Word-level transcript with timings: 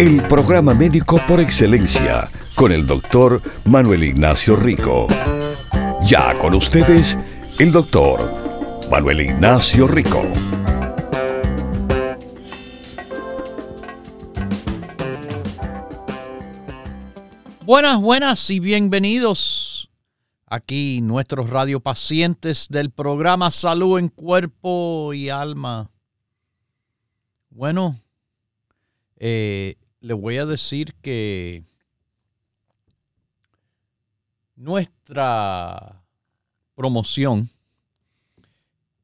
El 0.00 0.22
programa 0.28 0.72
médico 0.72 1.20
por 1.28 1.40
excelencia 1.40 2.26
con 2.54 2.72
el 2.72 2.86
doctor 2.86 3.42
Manuel 3.66 4.02
Ignacio 4.02 4.56
Rico. 4.56 5.06
Ya 6.06 6.38
con 6.38 6.54
ustedes, 6.54 7.18
el 7.58 7.70
doctor 7.70 8.18
Manuel 8.90 9.20
Ignacio 9.20 9.86
Rico. 9.86 10.22
Buenas, 17.66 18.00
buenas 18.00 18.48
y 18.48 18.58
bienvenidos 18.58 19.90
aquí 20.46 21.02
nuestros 21.02 21.50
radiopacientes 21.50 22.68
del 22.70 22.88
programa 22.90 23.50
Salud 23.50 23.98
en 23.98 24.08
Cuerpo 24.08 25.12
y 25.12 25.28
Alma. 25.28 25.90
Bueno, 27.50 28.00
eh, 29.18 29.76
le 30.00 30.14
voy 30.14 30.38
a 30.38 30.46
decir 30.46 30.94
que 31.02 31.64
nuestra 34.56 36.02
promoción 36.74 37.50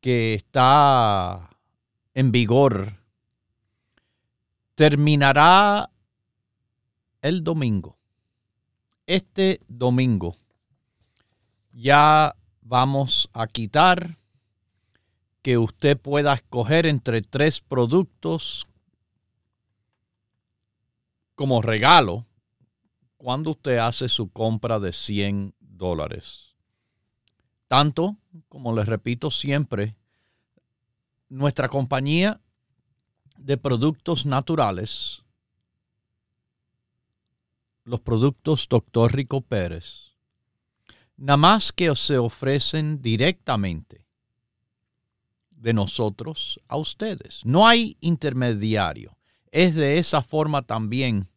que 0.00 0.34
está 0.34 1.50
en 2.14 2.33
vigor 2.33 2.94
terminará 4.75 5.91
el 7.20 7.44
domingo. 7.44 7.98
Este 9.06 9.60
domingo 9.69 10.36
ya 11.72 12.34
vamos 12.62 13.28
a 13.33 13.47
quitar 13.47 14.19
que 15.42 15.58
usted 15.58 15.98
pueda 15.98 16.34
escoger 16.34 16.86
entre 16.86 17.22
tres 17.22 17.60
productos 17.60 18.66
como 21.37 21.62
regalo 21.62 22.27
cuando 23.19 23.53
usted 23.53 23.79
hace 23.79 24.09
su 24.09 24.31
compra 24.31 24.81
de 24.81 24.92
100 24.92 25.55
dólares. 25.61 26.56
Tanto, 27.69 28.17
como 28.48 28.75
les 28.75 28.87
repito 28.87 29.31
siempre, 29.31 29.97
nuestra 31.28 31.69
compañía 31.69 32.41
de 33.37 33.56
productos 33.56 34.25
naturales, 34.25 35.23
los 37.84 38.00
productos 38.00 38.67
Dr. 38.69 39.15
Rico 39.15 39.41
Pérez, 39.43 40.15
nada 41.17 41.37
más 41.37 41.73
que 41.73 41.95
se 41.95 42.19
ofrecen 42.19 43.03
directamente 43.03 44.06
de 45.50 45.73
nosotros 45.73 46.61
a 46.69 46.77
ustedes. 46.77 47.45
No 47.45 47.67
hay 47.67 47.97
intermediario. 48.00 49.16
Es 49.57 49.75
de 49.75 49.97
esa 49.97 50.21
forma 50.21 50.61
también 50.61 51.31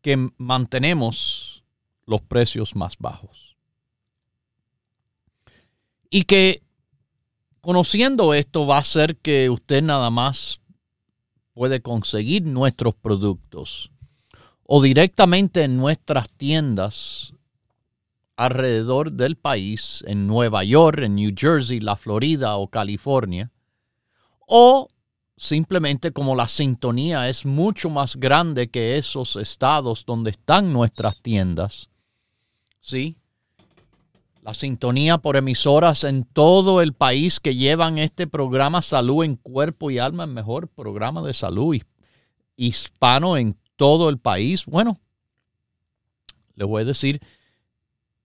que 0.00 0.30
mantenemos 0.36 1.64
los 2.04 2.20
precios 2.20 2.76
más 2.76 2.96
bajos. 2.98 3.56
Y 6.08 6.22
que 6.22 6.62
conociendo 7.60 8.32
esto 8.32 8.64
va 8.64 8.78
a 8.78 8.84
ser 8.84 9.16
que 9.16 9.50
usted 9.50 9.82
nada 9.82 10.08
más 10.08 10.60
puede 11.52 11.82
conseguir 11.82 12.44
nuestros 12.44 12.94
productos 12.94 13.90
o 14.62 14.80
directamente 14.80 15.64
en 15.64 15.76
nuestras 15.76 16.30
tiendas 16.30 17.34
alrededor 18.36 19.10
del 19.10 19.34
país, 19.34 20.04
en 20.06 20.28
Nueva 20.28 20.62
York, 20.62 21.00
en 21.02 21.16
New 21.16 21.32
Jersey, 21.36 21.80
la 21.80 21.96
Florida 21.96 22.56
o 22.56 22.68
California, 22.68 23.50
o 24.46 24.86
simplemente 25.36 26.12
como 26.12 26.34
la 26.34 26.48
sintonía 26.48 27.28
es 27.28 27.44
mucho 27.44 27.90
más 27.90 28.16
grande 28.16 28.68
que 28.68 28.96
esos 28.96 29.36
estados 29.36 30.04
donde 30.06 30.30
están 30.30 30.72
nuestras 30.72 31.20
tiendas. 31.20 31.90
¿Sí? 32.80 33.16
La 34.42 34.54
sintonía 34.54 35.18
por 35.18 35.36
emisoras 35.36 36.04
en 36.04 36.24
todo 36.24 36.80
el 36.80 36.92
país 36.92 37.40
que 37.40 37.56
llevan 37.56 37.98
este 37.98 38.26
programa 38.26 38.80
Salud 38.80 39.24
en 39.24 39.36
Cuerpo 39.36 39.90
y 39.90 39.98
Alma, 39.98 40.24
el 40.24 40.30
mejor 40.30 40.68
programa 40.68 41.22
de 41.22 41.34
salud 41.34 41.76
hispano 42.56 43.36
en 43.36 43.58
todo 43.74 44.08
el 44.08 44.18
país. 44.18 44.64
Bueno, 44.64 45.00
le 46.54 46.64
voy 46.64 46.82
a 46.82 46.86
decir, 46.86 47.20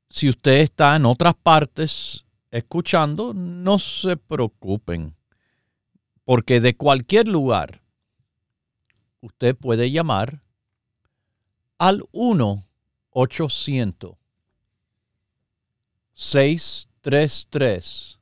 si 0.09 0.29
usted 0.29 0.59
está 0.59 0.95
en 0.95 1.05
otras 1.05 1.33
partes 1.35 2.23
escuchando, 2.51 3.33
no 3.33 3.79
se 3.79 4.16
preocupen 4.16 5.16
porque 6.25 6.59
de 6.61 6.75
cualquier 6.75 7.27
lugar 7.27 7.83
usted 9.21 9.55
puede 9.55 9.91
llamar 9.91 10.41
al 11.77 12.01
1-800 12.11 14.17
633 16.13 18.19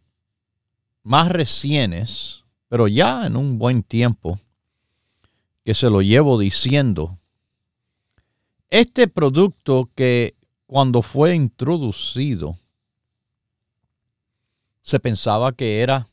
más 1.03 1.29
recientes, 1.29 2.43
pero 2.67 2.87
ya 2.87 3.25
en 3.27 3.37
un 3.37 3.59
buen 3.59 3.83
tiempo, 3.83 4.39
que 5.63 5.73
se 5.73 5.89
lo 5.89 6.01
llevo 6.01 6.37
diciendo, 6.39 7.19
este 8.69 9.07
producto 9.07 9.91
que 9.95 10.35
cuando 10.65 11.03
fue 11.03 11.35
introducido 11.35 12.57
se 14.83 14.99
pensaba 14.99 15.53
que 15.53 15.81
era, 15.81 16.09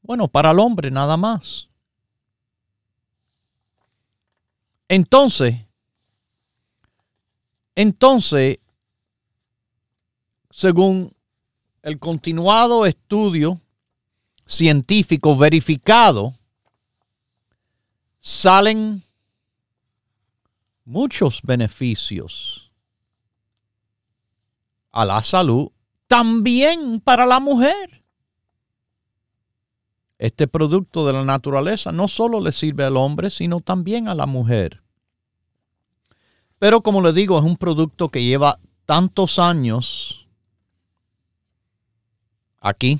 bueno, 0.00 0.28
para 0.28 0.52
el 0.52 0.60
hombre 0.60 0.90
nada 0.90 1.16
más. 1.16 1.68
Entonces, 4.88 5.56
entonces, 7.74 8.58
según 10.50 11.14
el 11.82 11.98
continuado 11.98 12.86
estudio 12.86 13.60
científico 14.46 15.36
verificado, 15.36 16.34
salen 18.20 19.04
muchos 20.84 21.40
beneficios 21.42 22.70
a 24.90 25.04
la 25.04 25.22
salud 25.22 25.70
también 26.10 27.00
para 27.00 27.24
la 27.24 27.38
mujer. 27.38 28.02
Este 30.18 30.48
producto 30.48 31.06
de 31.06 31.12
la 31.12 31.24
naturaleza 31.24 31.92
no 31.92 32.08
solo 32.08 32.40
le 32.40 32.50
sirve 32.50 32.82
al 32.82 32.96
hombre, 32.96 33.30
sino 33.30 33.60
también 33.60 34.08
a 34.08 34.16
la 34.16 34.26
mujer. 34.26 34.82
Pero 36.58 36.80
como 36.80 37.00
le 37.00 37.12
digo, 37.12 37.38
es 37.38 37.44
un 37.44 37.56
producto 37.56 38.08
que 38.08 38.24
lleva 38.24 38.58
tantos 38.86 39.38
años 39.38 40.28
aquí 42.58 42.98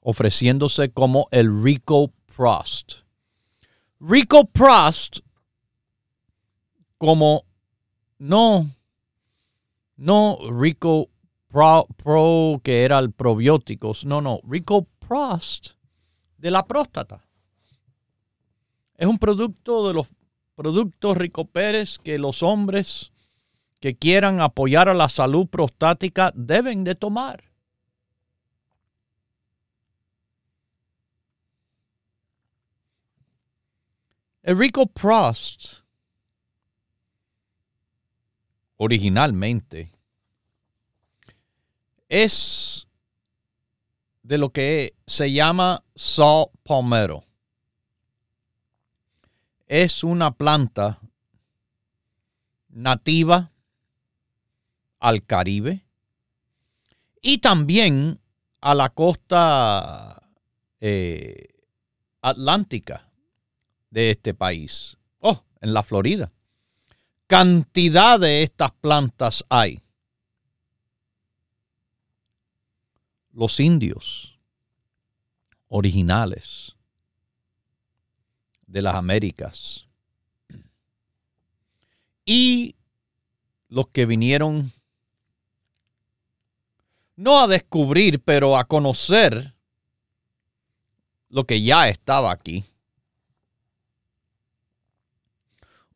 ofreciéndose 0.00 0.90
como 0.90 1.28
el 1.30 1.62
Rico 1.62 2.12
Prost. 2.34 3.02
Rico 4.00 4.46
Prost 4.46 5.18
como 6.96 7.44
no, 8.16 8.70
no 9.98 10.38
Rico 10.50 11.10
Pro, 11.48 12.60
que 12.62 12.84
era 12.84 12.98
el 12.98 13.12
probióticos, 13.12 14.04
no, 14.04 14.20
no, 14.20 14.40
Rico 14.46 14.86
Prost 14.98 15.70
de 16.36 16.50
la 16.50 16.66
próstata. 16.66 17.24
Es 18.94 19.06
un 19.06 19.18
producto 19.18 19.88
de 19.88 19.94
los 19.94 20.08
productos 20.54 21.16
Rico 21.16 21.46
Pérez 21.46 21.98
que 21.98 22.18
los 22.18 22.42
hombres 22.42 23.12
que 23.80 23.94
quieran 23.94 24.40
apoyar 24.40 24.88
a 24.88 24.94
la 24.94 25.08
salud 25.08 25.46
prostática 25.46 26.32
deben 26.34 26.84
de 26.84 26.94
tomar. 26.94 27.44
El 34.42 34.58
Rico 34.58 34.86
Prost 34.86 35.82
originalmente 38.78 39.97
es 42.08 42.88
de 44.22 44.38
lo 44.38 44.50
que 44.50 44.94
se 45.06 45.32
llama 45.32 45.84
sal 45.94 46.46
palmero. 46.62 47.24
Es 49.66 50.04
una 50.04 50.30
planta 50.30 51.00
nativa 52.68 53.52
al 54.98 55.24
Caribe 55.24 55.84
y 57.20 57.38
también 57.38 58.20
a 58.60 58.74
la 58.74 58.88
costa 58.90 60.30
eh, 60.80 61.48
atlántica 62.22 63.10
de 63.90 64.10
este 64.10 64.34
país. 64.34 64.96
Oh, 65.20 65.42
en 65.60 65.72
la 65.72 65.82
Florida. 65.82 66.32
Cantidad 67.26 68.18
de 68.18 68.42
estas 68.42 68.72
plantas 68.72 69.44
hay. 69.48 69.82
Los 73.38 73.60
indios 73.60 74.36
originales 75.68 76.74
de 78.66 78.82
las 78.82 78.96
Américas 78.96 79.86
y 82.24 82.74
los 83.68 83.86
que 83.90 84.06
vinieron 84.06 84.72
no 87.14 87.38
a 87.38 87.46
descubrir, 87.46 88.20
pero 88.20 88.56
a 88.56 88.64
conocer 88.64 89.54
lo 91.28 91.44
que 91.44 91.62
ya 91.62 91.88
estaba 91.88 92.32
aquí. 92.32 92.64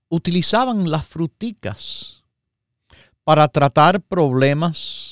Utilizaban 0.08 0.88
las 0.88 1.04
fruticas 1.04 2.22
para 3.24 3.48
tratar 3.48 4.00
problemas 4.00 5.11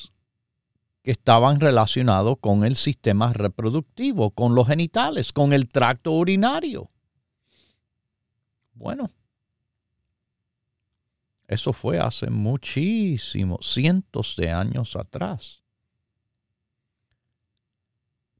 estaban 1.11 1.61
relacionados 1.61 2.39
con 2.41 2.65
el 2.65 2.77
sistema 2.77 3.33
reproductivo, 3.33 4.31
con 4.31 4.55
los 4.55 4.67
genitales, 4.67 5.33
con 5.33 5.53
el 5.53 5.69
tracto 5.69 6.13
urinario. 6.13 6.91
Bueno, 8.75 9.11
eso 11.47 11.73
fue 11.73 11.99
hace 11.99 12.31
muchísimos, 12.31 13.73
cientos 13.73 14.37
de 14.37 14.51
años 14.53 14.95
atrás. 14.95 15.63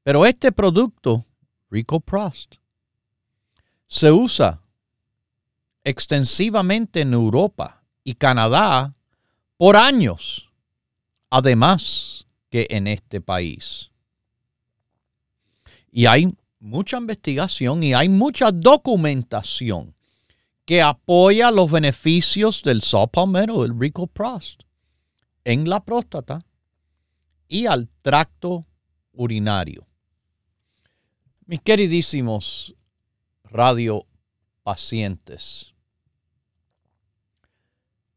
Pero 0.03 0.25
este 0.25 0.53
producto, 0.53 1.27
Rico 1.71 2.01
Prost, 2.01 2.55
se 3.87 4.13
usa 4.13 4.63
extensivamente 5.83 7.01
en 7.01 7.13
Europa 7.13 7.83
y 8.05 8.15
Canadá 8.15 8.95
por 9.57 9.77
años, 9.77 10.49
además 11.29 12.27
que 12.51 12.67
en 12.71 12.87
este 12.87 13.21
país. 13.21 13.91
Y 15.91 16.07
hay 16.07 16.33
mucha 16.59 16.99
investigación 16.99 17.83
y 17.83 17.95
hay 17.95 18.09
mucha 18.09 18.51
documentación 18.53 19.95
que 20.65 20.83
apoya 20.83 21.51
los 21.51 21.71
beneficios 21.71 22.63
del 22.63 22.83
saw 22.83 23.09
palmero, 23.09 23.65
el 23.65 23.79
Rico 23.79 24.07
Prost, 24.07 24.63
en 25.45 25.69
la 25.69 25.85
próstata 25.85 26.45
y 27.49 27.67
al 27.67 27.89
tracto 28.03 28.67
urinario. 29.13 29.87
Mis 31.47 31.61
queridísimos 31.63 32.77
radio 33.45 34.07
pacientes, 34.63 35.75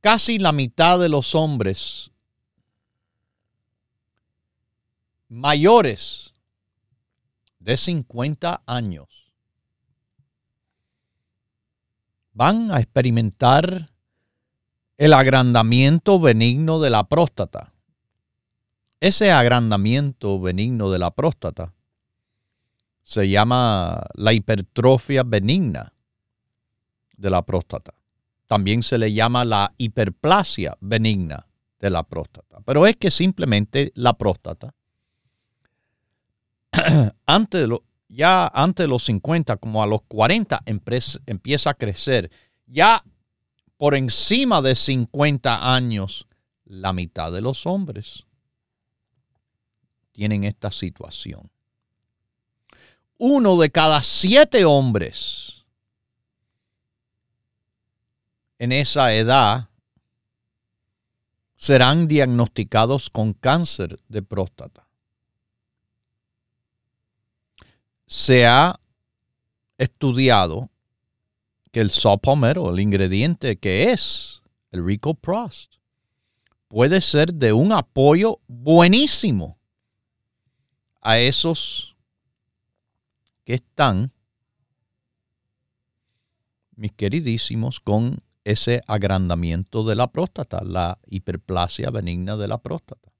casi 0.01 0.37
la 0.37 0.51
mitad 0.51 0.99
de 0.99 1.09
los 1.09 1.33
hombres 1.33 2.12
mayores 5.33 6.31
de 7.57 7.75
50 7.75 8.61
años 8.67 9.07
van 12.33 12.71
a 12.71 12.79
experimentar 12.79 13.89
el 14.95 15.11
agrandamiento 15.11 16.19
benigno 16.19 16.79
de 16.79 16.91
la 16.91 17.05
próstata. 17.05 17.73
Ese 18.99 19.31
agrandamiento 19.31 20.39
benigno 20.39 20.91
de 20.91 20.99
la 20.99 21.09
próstata 21.09 21.73
se 23.01 23.27
llama 23.27 24.05
la 24.13 24.33
hipertrofia 24.33 25.23
benigna 25.23 25.93
de 27.17 27.29
la 27.31 27.41
próstata. 27.41 27.95
También 28.45 28.83
se 28.83 28.99
le 28.99 29.11
llama 29.11 29.45
la 29.45 29.73
hiperplasia 29.79 30.77
benigna 30.79 31.47
de 31.79 31.89
la 31.89 32.03
próstata. 32.03 32.59
Pero 32.63 32.85
es 32.85 32.97
que 32.97 33.09
simplemente 33.09 33.91
la 33.95 34.13
próstata, 34.13 34.75
antes 37.25 37.69
de 37.69 37.79
ya 38.09 38.47
antes 38.47 38.83
de 38.83 38.87
los 38.87 39.05
50, 39.05 39.57
como 39.57 39.81
a 39.81 39.87
los 39.87 40.01
40, 40.03 40.61
empieza 40.65 41.69
a 41.69 41.73
crecer. 41.73 42.29
Ya 42.67 43.03
por 43.77 43.95
encima 43.95 44.61
de 44.61 44.75
50 44.75 45.73
años, 45.73 46.27
la 46.65 46.93
mitad 46.93 47.31
de 47.31 47.41
los 47.41 47.65
hombres 47.65 48.25
tienen 50.11 50.43
esta 50.43 50.69
situación 50.69 51.49
uno 53.25 53.57
de 53.57 53.69
cada 53.69 54.01
siete 54.01 54.65
hombres 54.65 55.63
en 58.59 58.73
esa 58.73 59.13
edad 59.13 59.69
serán 61.55 62.09
diagnosticados 62.09 63.09
con 63.09 63.31
cáncer 63.31 63.97
de 64.09 64.23
próstata. 64.23 64.82
Se 68.15 68.45
ha 68.45 68.79
estudiado 69.79 70.69
que 71.71 71.81
el 71.81 71.89
sopomero, 71.89 72.69
el 72.69 72.79
ingrediente 72.79 73.57
que 73.57 73.91
es 73.91 74.43
el 74.69 74.85
Rico 74.85 75.15
Prost, 75.15 75.77
puede 76.67 77.01
ser 77.01 77.33
de 77.33 77.53
un 77.53 77.71
apoyo 77.71 78.39
buenísimo 78.45 79.57
a 81.01 81.17
esos 81.17 81.95
que 83.45 83.55
están, 83.55 84.11
mis 86.75 86.91
queridísimos, 86.91 87.79
con 87.79 88.19
ese 88.43 88.83
agrandamiento 88.85 89.83
de 89.83 89.95
la 89.95 90.11
próstata, 90.11 90.61
la 90.63 90.99
hiperplasia 91.07 91.89
benigna 91.89 92.37
de 92.37 92.47
la 92.47 92.59
próstata. 92.59 93.12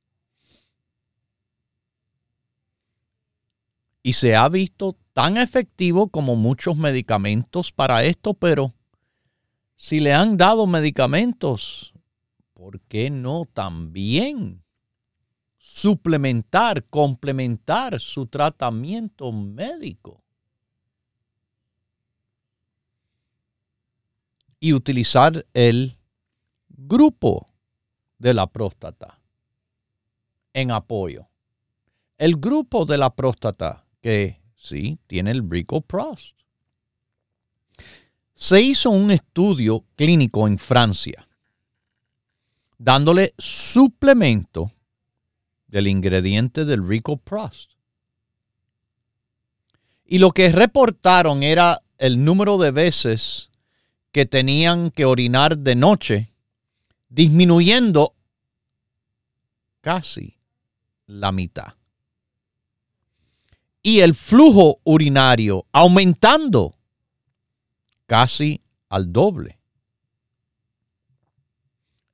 Y 4.03 4.13
se 4.13 4.35
ha 4.35 4.47
visto 4.49 4.95
tan 5.13 5.37
efectivo 5.37 6.09
como 6.09 6.35
muchos 6.35 6.77
medicamentos 6.77 7.71
para 7.71 8.03
esto, 8.03 8.35
pero 8.35 8.73
si 9.75 9.99
le 9.99 10.13
han 10.13 10.37
dado 10.37 10.67
medicamentos, 10.67 11.93
¿por 12.53 12.81
qué 12.81 13.09
no 13.09 13.45
también 13.51 14.63
suplementar, 15.73 16.85
complementar 16.89 17.99
su 17.99 18.27
tratamiento 18.27 19.31
médico. 19.31 20.21
Y 24.59 24.73
utilizar 24.73 25.45
el 25.53 25.97
grupo 26.69 27.47
de 28.19 28.33
la 28.33 28.45
próstata 28.45 29.19
en 30.53 30.69
apoyo. 30.71 31.27
El 32.17 32.35
grupo 32.35 32.85
de 32.85 32.97
la 32.97 33.09
próstata 33.09 33.82
que 34.03 34.41
sí 34.57 34.99
tiene 35.07 35.31
el 35.31 35.41
Prost. 35.87 36.37
Se 38.35 38.61
hizo 38.61 38.89
un 38.89 39.11
estudio 39.11 39.85
clínico 39.95 40.45
en 40.45 40.57
Francia 40.57 41.25
dándole 42.77 43.33
suplemento 43.37 44.73
del 45.67 45.87
ingrediente 45.87 46.65
del 46.65 46.85
Rico 46.85 47.15
Prost. 47.15 47.71
Y 50.03 50.19
lo 50.19 50.31
que 50.31 50.51
reportaron 50.51 51.41
era 51.41 51.81
el 51.97 52.25
número 52.25 52.57
de 52.57 52.71
veces 52.71 53.51
que 54.11 54.25
tenían 54.25 54.91
que 54.91 55.05
orinar 55.05 55.57
de 55.57 55.75
noche, 55.75 56.33
disminuyendo 57.07 58.15
casi 59.79 60.37
la 61.05 61.31
mitad. 61.31 61.75
Y 63.83 63.99
el 63.99 64.15
flujo 64.15 64.79
urinario 64.85 65.67
aumentando 65.71 66.75
casi 68.07 68.63
al 68.89 69.11
doble. 69.11 69.59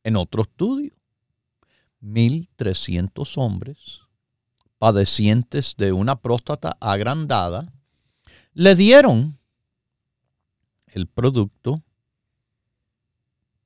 En 0.03 0.15
otro 0.15 0.41
estudio, 0.41 0.93
1.300 2.01 3.37
hombres 3.37 3.99
padecientes 4.79 5.75
de 5.77 5.91
una 5.91 6.15
próstata 6.15 6.77
agrandada 6.79 7.71
le 8.53 8.75
dieron 8.75 9.37
el 10.87 11.07
producto 11.07 11.83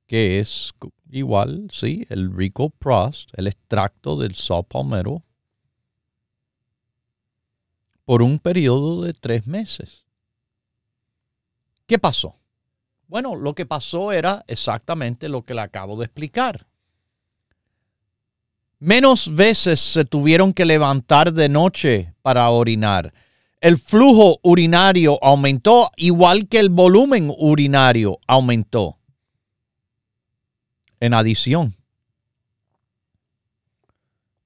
que 0.06 0.40
es 0.40 0.72
igual, 1.10 1.68
sí, 1.70 2.06
el 2.10 2.36
Rico 2.36 2.70
Prost, 2.70 3.30
el 3.38 3.46
extracto 3.46 4.16
del 4.16 4.34
saw 4.34 4.62
palmero, 4.64 5.24
por 8.04 8.22
un 8.22 8.38
periodo 8.38 9.02
de 9.02 9.14
tres 9.14 9.46
meses. 9.46 10.04
¿Qué 11.86 11.98
pasó? 11.98 12.36
Bueno, 13.06 13.34
lo 13.34 13.54
que 13.54 13.66
pasó 13.66 14.12
era 14.12 14.44
exactamente 14.48 15.28
lo 15.28 15.44
que 15.44 15.54
le 15.54 15.60
acabo 15.60 15.96
de 15.96 16.06
explicar. 16.06 16.66
Menos 18.78 19.34
veces 19.34 19.80
se 19.80 20.04
tuvieron 20.04 20.52
que 20.52 20.64
levantar 20.64 21.32
de 21.32 21.48
noche 21.48 22.14
para 22.22 22.48
orinar. 22.50 23.14
El 23.60 23.78
flujo 23.78 24.40
urinario 24.42 25.18
aumentó 25.22 25.90
igual 25.96 26.48
que 26.48 26.58
el 26.58 26.68
volumen 26.68 27.32
urinario 27.34 28.18
aumentó. 28.26 28.98
En 31.00 31.14
adición, 31.14 31.76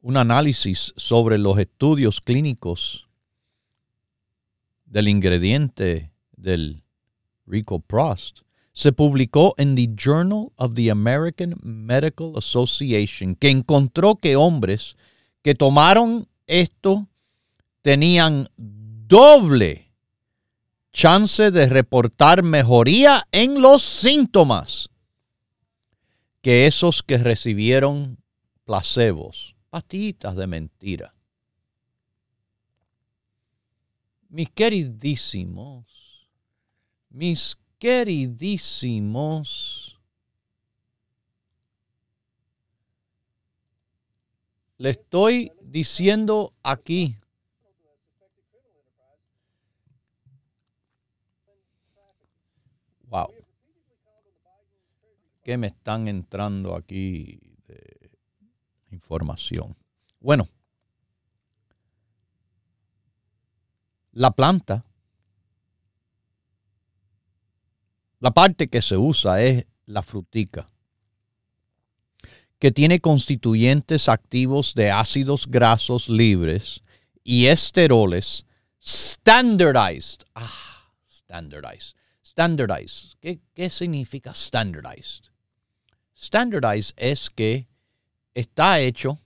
un 0.00 0.16
análisis 0.16 0.92
sobre 0.96 1.38
los 1.38 1.58
estudios 1.58 2.20
clínicos 2.20 3.07
del 4.88 5.08
ingrediente 5.08 6.12
del 6.36 6.82
Rico 7.46 7.80
Prost 7.80 8.40
se 8.72 8.92
publicó 8.92 9.54
en 9.58 9.74
The 9.74 9.88
Journal 9.96 10.52
of 10.56 10.74
the 10.74 10.90
American 10.90 11.56
Medical 11.62 12.34
Association, 12.36 13.34
que 13.34 13.50
encontró 13.50 14.14
que 14.16 14.36
hombres 14.36 14.96
que 15.42 15.54
tomaron 15.54 16.28
esto 16.46 17.08
tenían 17.82 18.48
doble 18.56 19.92
chance 20.92 21.50
de 21.50 21.66
reportar 21.66 22.42
mejoría 22.42 23.26
en 23.32 23.60
los 23.60 23.82
síntomas 23.82 24.90
que 26.40 26.66
esos 26.66 27.02
que 27.02 27.18
recibieron 27.18 28.18
placebos, 28.64 29.56
pastillitas 29.70 30.36
de 30.36 30.46
mentira. 30.46 31.14
Mis 34.28 34.50
queridísimos, 34.50 36.28
mis 37.08 37.58
queridísimos, 37.78 39.98
le 44.76 44.90
estoy 44.90 45.50
diciendo 45.62 46.52
aquí 46.62 47.16
Wow. 53.10 53.32
¿Qué 55.42 55.56
me 55.56 55.68
están 55.68 56.08
entrando 56.08 56.74
aquí 56.74 57.40
de 57.66 58.10
información? 58.90 59.74
Bueno, 60.20 60.46
la 64.18 64.32
planta, 64.32 64.84
la 68.18 68.32
parte 68.32 68.66
que 68.66 68.82
se 68.82 68.96
usa 68.96 69.40
es 69.40 69.64
la 69.86 70.02
frutica, 70.02 70.68
que 72.58 72.72
tiene 72.72 72.98
constituyentes 72.98 74.08
activos 74.08 74.74
de 74.74 74.90
ácidos 74.90 75.46
grasos 75.46 76.08
libres 76.08 76.82
y 77.22 77.46
esteroles 77.46 78.44
standardized. 78.82 80.22
Ah, 80.34 80.90
standardized 81.08 81.94
Standardized. 82.24 83.14
¿Qué, 83.20 83.70
significa 83.70 84.32
standardized? 84.34 85.30
Standardized 86.14 86.94
es 86.96 87.30
que 87.30 87.68
está 88.34 88.80
hecho 88.80 89.20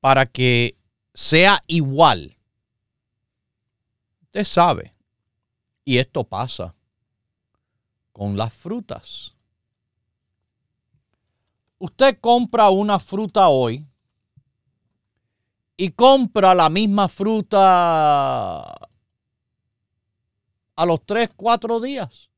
para 0.00 0.26
que 0.26 0.76
sea 1.14 1.62
igual. 1.66 2.36
Usted 4.30 4.44
sabe. 4.44 4.94
Y 5.84 5.98
esto 5.98 6.22
pasa 6.22 6.72
con 8.12 8.36
las 8.36 8.52
frutas. 8.52 9.34
Usted 11.78 12.20
compra 12.20 12.70
una 12.70 13.00
fruta 13.00 13.48
hoy 13.48 13.84
y 15.76 15.90
compra 15.90 16.54
la 16.54 16.70
misma 16.70 17.08
fruta 17.08 18.60
a 20.76 20.86
los 20.86 21.04
3, 21.04 21.30
4 21.34 21.80
días. 21.80 22.30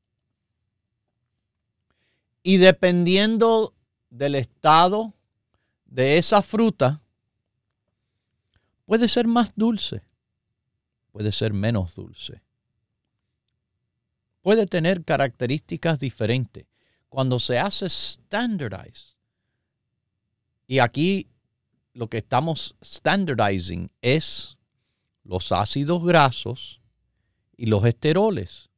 Y 2.41 2.57
dependiendo 2.57 3.75
del 4.09 4.33
estado 4.33 5.13
de 5.85 6.17
esa 6.17 6.41
fruta, 6.41 7.03
puede 8.85 9.07
ser 9.07 9.27
más 9.27 9.51
dulce, 9.55 10.03
puede 11.13 11.31
ser 11.31 11.53
menos 11.53 11.95
dulce. 11.95 12.41
Puede 14.41 14.65
tener 14.65 15.05
características 15.05 15.99
diferentes. 15.99 16.65
Cuando 17.07 17.39
se 17.39 17.59
hace 17.59 17.87
standardized, 17.87 19.15
y 20.67 20.79
aquí 20.79 21.29
lo 21.93 22.09
que 22.09 22.17
estamos 22.17 22.75
standardizing 22.83 23.91
es 24.01 24.57
los 25.23 25.51
ácidos 25.51 26.03
grasos 26.03 26.81
y 27.55 27.67
los 27.67 27.85
esteroles. 27.85 28.71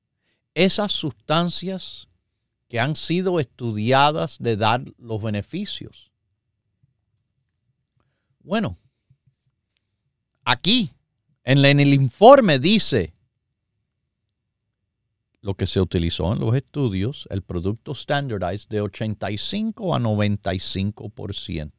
Esas 0.54 0.92
sustancias 0.92 2.10
que 2.68 2.82
han 2.82 2.98
sido 2.98 3.40
estudiadas 3.40 4.38
de 4.40 4.58
dar 4.58 4.84
los 4.98 5.22
beneficios. 5.22 6.12
Bueno, 8.40 8.78
aquí 10.44 10.92
en 11.46 11.80
el 11.80 11.94
informe 11.94 12.60
dice 12.60 13.14
lo 15.42 15.54
que 15.54 15.68
se 15.68 15.80
utilizó 15.80 16.34
en 16.34 16.40
los 16.40 16.56
estudios, 16.56 17.28
el 17.30 17.44
producto 17.44 17.94
standardized 17.94 18.68
de 18.68 18.82
85 18.82 19.94
a 19.94 20.00
95%. 20.00 21.72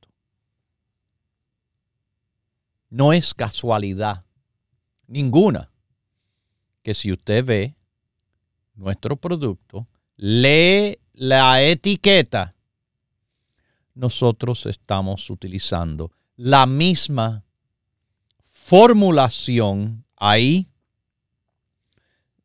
No 2.90 3.12
es 3.12 3.34
casualidad 3.34 4.24
ninguna 5.08 5.72
que 6.84 6.94
si 6.94 7.10
usted 7.10 7.44
ve 7.44 7.76
nuestro 8.76 9.16
producto, 9.16 9.88
lee 10.14 11.00
la 11.12 11.60
etiqueta, 11.60 12.54
nosotros 13.94 14.66
estamos 14.66 15.28
utilizando 15.28 16.12
la 16.36 16.66
misma 16.66 17.45
formulación 18.66 20.04
ahí 20.16 20.68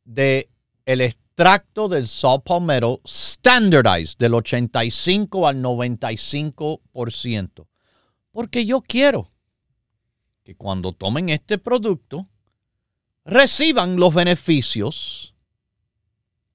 de 0.05 0.51
el 0.85 1.01
extracto 1.01 1.89
del 1.89 2.07
saw 2.07 2.43
palmetto 2.43 3.01
standardized 3.07 4.19
del 4.19 4.35
85 4.35 5.47
al 5.47 5.63
95%. 5.63 7.67
Porque 8.29 8.67
yo 8.67 8.81
quiero 8.81 9.31
que 10.43 10.55
cuando 10.55 10.93
tomen 10.93 11.29
este 11.29 11.57
producto 11.57 12.29
reciban 13.25 13.95
los 13.95 14.13
beneficios 14.13 15.33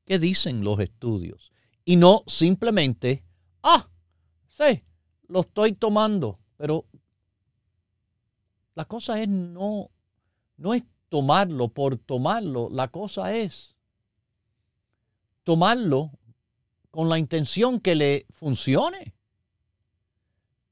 que 0.05 0.21
dicen 0.21 0.63
los 0.63 0.79
estudios 0.79 1.51
y 1.85 1.97
no 1.97 2.23
simplemente, 2.29 3.25
ah, 3.65 3.89
sí, 4.47 4.85
lo 5.27 5.41
estoy 5.41 5.73
tomando, 5.73 6.39
pero 6.57 6.87
la 8.77 8.85
cosa 8.85 9.21
es 9.21 9.29
no, 9.29 9.91
no 10.59 10.75
es 10.75 10.85
tomarlo 11.09 11.69
por 11.69 11.97
tomarlo, 11.97 12.69
la 12.71 12.89
cosa 12.89 13.35
es 13.35 13.75
tomarlo 15.43 16.13
con 16.91 17.09
la 17.09 17.19
intención 17.19 17.81
que 17.81 17.95
le 17.97 18.27
funcione. 18.31 19.15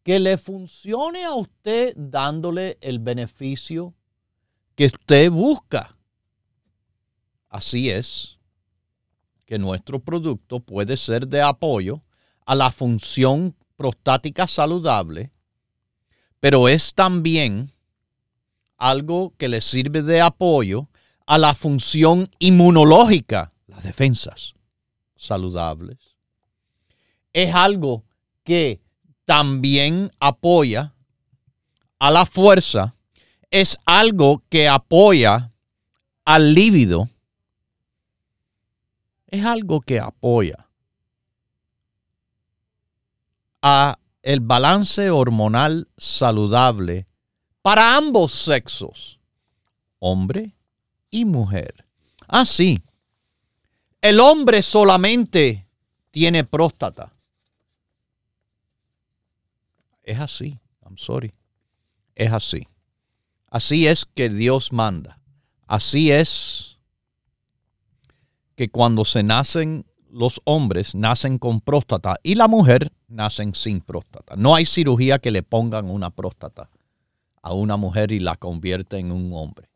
que 0.03 0.21
le 0.21 0.37
funcione 0.37 1.25
a 1.25 1.35
usted 1.35 1.95
dándole 1.97 2.77
el 2.83 2.99
beneficio 2.99 3.95
que 4.75 4.85
usted 4.85 5.31
busca. 5.31 5.97
Así 7.49 7.89
es 7.89 8.39
que 9.47 9.59
nuestro 9.59 10.01
producto 10.01 10.61
puede 10.61 10.99
ser 10.99 11.27
de 11.27 11.41
apoyo 11.41 12.03
a 12.45 12.55
la 12.55 12.71
función 12.71 13.57
prostática 13.77 14.47
saludable, 14.47 15.33
pero 16.39 16.69
es 16.69 16.93
también 16.93 17.74
algo 18.77 19.35
que 19.37 19.49
le 19.49 19.61
sirve 19.61 20.03
de 20.03 20.21
apoyo 20.21 20.89
a 21.27 21.39
la 21.39 21.55
función 21.55 22.31
inmunológica, 22.39 23.53
las 23.67 23.83
defensas 23.85 24.55
saludables. 25.17 25.99
Es 27.33 27.55
algo 27.55 28.05
que 28.45 28.81
también 29.25 30.11
apoya 30.21 30.95
a 31.99 32.11
la 32.11 32.27
fuerza, 32.27 32.95
es 33.51 33.79
algo 33.87 34.43
que 34.49 34.69
apoya 34.69 35.53
al 36.25 36.55
líbido, 36.55 37.09
es 39.29 39.45
algo 39.45 39.81
que 39.81 39.99
apoya 39.99 40.69
a 43.63 43.99
el 44.23 44.41
balance 44.41 45.11
hormonal 45.11 45.89
saludable 45.97 47.07
para 47.65 47.97
ambos 47.97 48.33
sexos, 48.33 49.19
hombre 49.99 50.55
y 51.11 51.25
mujer. 51.25 51.87
Así, 52.29 52.79
ah, 52.85 52.91
el 54.03 54.21
hombre 54.21 54.61
solamente 54.61 55.67
tiene 56.11 56.45
próstata. 56.45 57.11
Es 60.03 60.21
así, 60.21 60.61
I'm 60.85 60.99
sorry. 60.99 61.33
Es 62.15 62.31
así. 62.31 62.69
Así 63.49 63.87
es 63.87 64.05
que 64.05 64.29
Dios 64.29 64.71
manda. 64.71 65.19
Así 65.67 66.13
es 66.13 66.77
que 68.57 68.69
cuando 68.69 69.07
se 69.07 69.23
nacen 69.23 69.87
los 70.11 70.43
hombres, 70.45 70.95
nacen 70.95 71.39
con 71.39 71.63
próstata 71.63 72.17
y 72.23 72.35
la 72.35 72.47
mujer 72.47 72.93
nacen 73.09 73.55
sin 73.55 73.81
próstata. 73.81 74.37
No 74.37 74.55
hay 74.55 74.67
cirugía 74.67 75.19
que 75.19 75.31
le 75.31 75.43
pongan 75.43 75.89
una 75.89 76.11
próstata 76.11 76.69
a 77.45 77.53
una 77.53 77.77
mujer 77.77 78.11
y 78.11 78.21
la 78.21 78.37
convierta 78.37 78.97
en 78.97 79.13
un 79.13 79.31
hombre. 79.35 79.69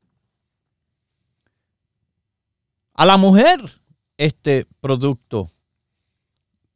A 2.95 3.05
la 3.05 3.19
mujer 3.19 3.83
este 4.17 4.67
producto 4.81 5.53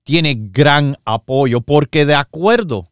tiene 0.05 0.37
gran 0.39 0.99
apoyo 1.07 1.63
porque 1.63 2.05
de 2.05 2.15
acuerdo 2.15 2.91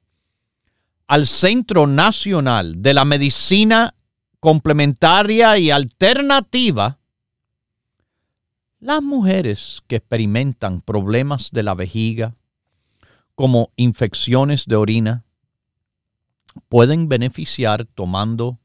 al 1.08 1.26
Centro 1.26 1.86
Nacional 1.86 2.80
de 2.80 2.94
la 2.94 3.04
Medicina 3.04 3.94
Complementaria 4.40 5.58
y 5.58 5.70
Alternativa, 5.70 6.98
las 8.78 9.02
mujeres 9.02 9.82
que 9.86 9.96
experimentan 9.96 10.80
problemas 10.80 11.50
de 11.52 11.62
la 11.62 11.74
vejiga, 11.74 12.34
como 13.34 13.72
infecciones 13.76 14.64
de 14.64 14.76
orina, 14.76 15.24
pueden 16.68 17.08
beneficiar 17.08 17.84
tomando 17.84 18.60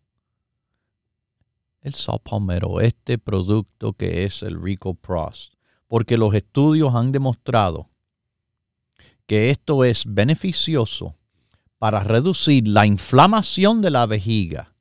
el 1.81 1.93
Palmero, 2.23 2.81
este 2.81 3.17
producto 3.17 3.93
que 3.93 4.23
es 4.23 4.41
el 4.41 4.61
Rico 4.61 4.95
Prost, 4.95 5.53
porque 5.87 6.17
los 6.17 6.33
estudios 6.33 6.95
han 6.95 7.11
demostrado 7.11 7.89
que 9.27 9.51
esto 9.51 9.83
es 9.83 10.03
beneficioso 10.07 11.15
para 11.77 12.03
reducir 12.03 12.67
la 12.67 12.85
inflamación 12.85 13.81
de 13.81 13.91
la 13.91 14.05
vejiga 14.05 14.73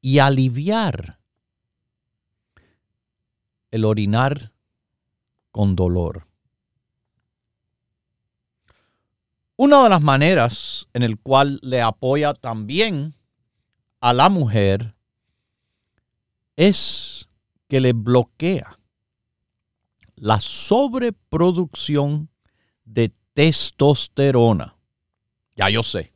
y 0.00 0.18
aliviar 0.20 1.18
el 3.72 3.84
orinar 3.84 4.52
con 5.50 5.74
dolor. 5.74 6.25
Una 9.56 9.84
de 9.84 9.88
las 9.88 10.02
maneras 10.02 10.86
en 10.92 11.02
el 11.02 11.18
cual 11.18 11.58
le 11.62 11.80
apoya 11.80 12.34
también 12.34 13.14
a 14.00 14.12
la 14.12 14.28
mujer 14.28 14.94
es 16.56 17.28
que 17.66 17.80
le 17.80 17.94
bloquea 17.94 18.78
la 20.16 20.40
sobreproducción 20.40 22.28
de 22.84 23.12
testosterona. 23.32 24.76
Ya 25.56 25.70
yo 25.70 25.82
sé. 25.82 26.12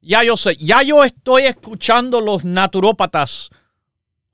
Ya 0.00 0.22
yo 0.22 0.36
sé. 0.36 0.56
Ya 0.56 0.82
yo 0.82 1.04
estoy 1.04 1.44
escuchando 1.44 2.20
los 2.20 2.44
naturópatas. 2.44 3.50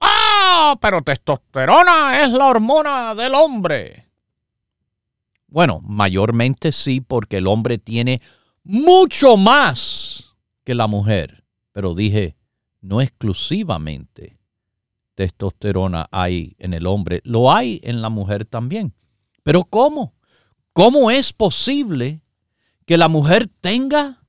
Ah, 0.00 0.76
pero 0.80 1.02
testosterona 1.02 2.22
es 2.22 2.30
la 2.30 2.46
hormona 2.46 3.14
del 3.14 3.34
hombre. 3.34 4.08
Bueno, 5.54 5.80
mayormente 5.84 6.72
sí, 6.72 7.00
porque 7.00 7.36
el 7.36 7.46
hombre 7.46 7.78
tiene 7.78 8.20
mucho 8.64 9.36
más 9.36 10.34
que 10.64 10.74
la 10.74 10.88
mujer. 10.88 11.44
Pero 11.70 11.94
dije, 11.94 12.36
no 12.80 13.00
exclusivamente 13.00 14.36
testosterona 15.14 16.08
hay 16.10 16.56
en 16.58 16.74
el 16.74 16.88
hombre, 16.88 17.20
lo 17.22 17.52
hay 17.52 17.80
en 17.84 18.02
la 18.02 18.08
mujer 18.08 18.44
también. 18.44 18.94
Pero 19.44 19.62
¿cómo? 19.62 20.16
¿Cómo 20.72 21.12
es 21.12 21.32
posible 21.32 22.20
que 22.84 22.98
la 22.98 23.06
mujer 23.06 23.46
tenga 23.60 24.26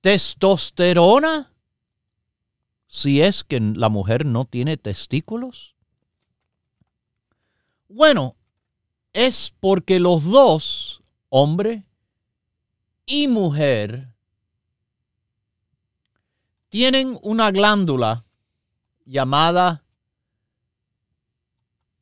testosterona 0.00 1.52
si 2.86 3.20
es 3.20 3.44
que 3.44 3.60
la 3.60 3.90
mujer 3.90 4.24
no 4.24 4.46
tiene 4.46 4.78
testículos? 4.78 5.76
Bueno, 7.88 8.36
es 9.12 9.54
porque 9.60 10.00
los 10.00 10.24
dos, 10.24 11.02
hombre 11.28 11.84
y 13.06 13.28
mujer, 13.28 14.08
tienen 16.68 17.18
una 17.22 17.50
glándula 17.50 18.24
llamada 19.04 19.84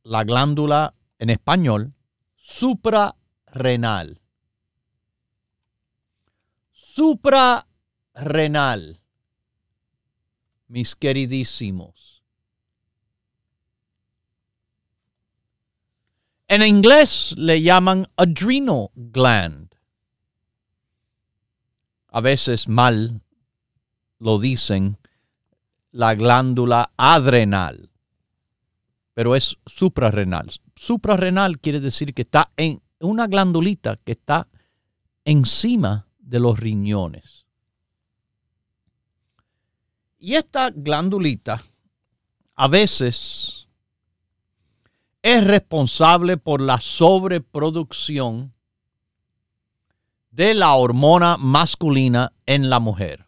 la 0.08 0.24
glándula 0.24 0.94
en 1.18 1.30
español 1.30 1.94
suprarrenal. 2.36 4.20
Suprarrenal, 6.72 9.00
mis 10.66 10.96
queridísimos. 10.96 11.97
En 16.48 16.62
inglés 16.62 17.34
le 17.36 17.62
llaman 17.62 18.08
adrenal 18.16 18.90
gland. 18.94 19.74
A 22.08 22.20
veces 22.20 22.68
mal 22.68 23.20
lo 24.18 24.38
dicen 24.38 24.98
la 25.92 26.14
glándula 26.14 26.90
adrenal 26.96 27.88
pero 29.18 29.34
es 29.34 29.58
suprarrenal. 29.66 30.48
Suprarrenal 30.76 31.58
quiere 31.58 31.80
decir 31.80 32.14
que 32.14 32.22
está 32.22 32.52
en 32.56 32.80
una 33.00 33.26
glandulita 33.26 33.96
que 33.96 34.12
está 34.12 34.46
encima 35.24 36.06
de 36.20 36.38
los 36.38 36.56
riñones. 36.56 37.44
Y 40.20 40.36
esta 40.36 40.70
glandulita 40.70 41.60
a 42.54 42.68
veces 42.68 43.57
es 45.28 45.46
responsable 45.46 46.38
por 46.38 46.62
la 46.62 46.80
sobreproducción 46.80 48.54
de 50.30 50.54
la 50.54 50.74
hormona 50.74 51.36
masculina 51.36 52.32
en 52.46 52.70
la 52.70 52.80
mujer. 52.80 53.26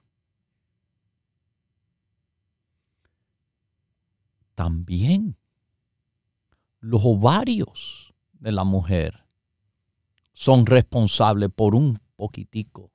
También 4.55 5.37
los 6.79 7.03
ovarios 7.05 8.15
de 8.33 8.53
la 8.53 8.65
mujer 8.65 9.27
son 10.33 10.65
responsables 10.65 11.51
por 11.55 11.75
un 11.75 12.01
poquitico 12.17 12.91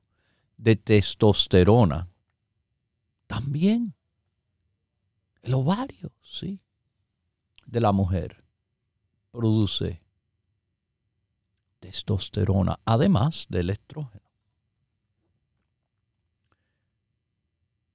de 0.58 0.78
testosterona. 0.78 2.10
También 3.28 3.94
el 5.44 5.54
ovario, 5.54 6.12
sí, 6.24 6.60
de 7.68 7.82
la 7.82 7.91
mujer 7.91 8.44
produce 9.36 10.02
testosterona, 11.80 12.80
además 12.86 13.45
del 13.50 13.69
estrógeno. 13.69 14.24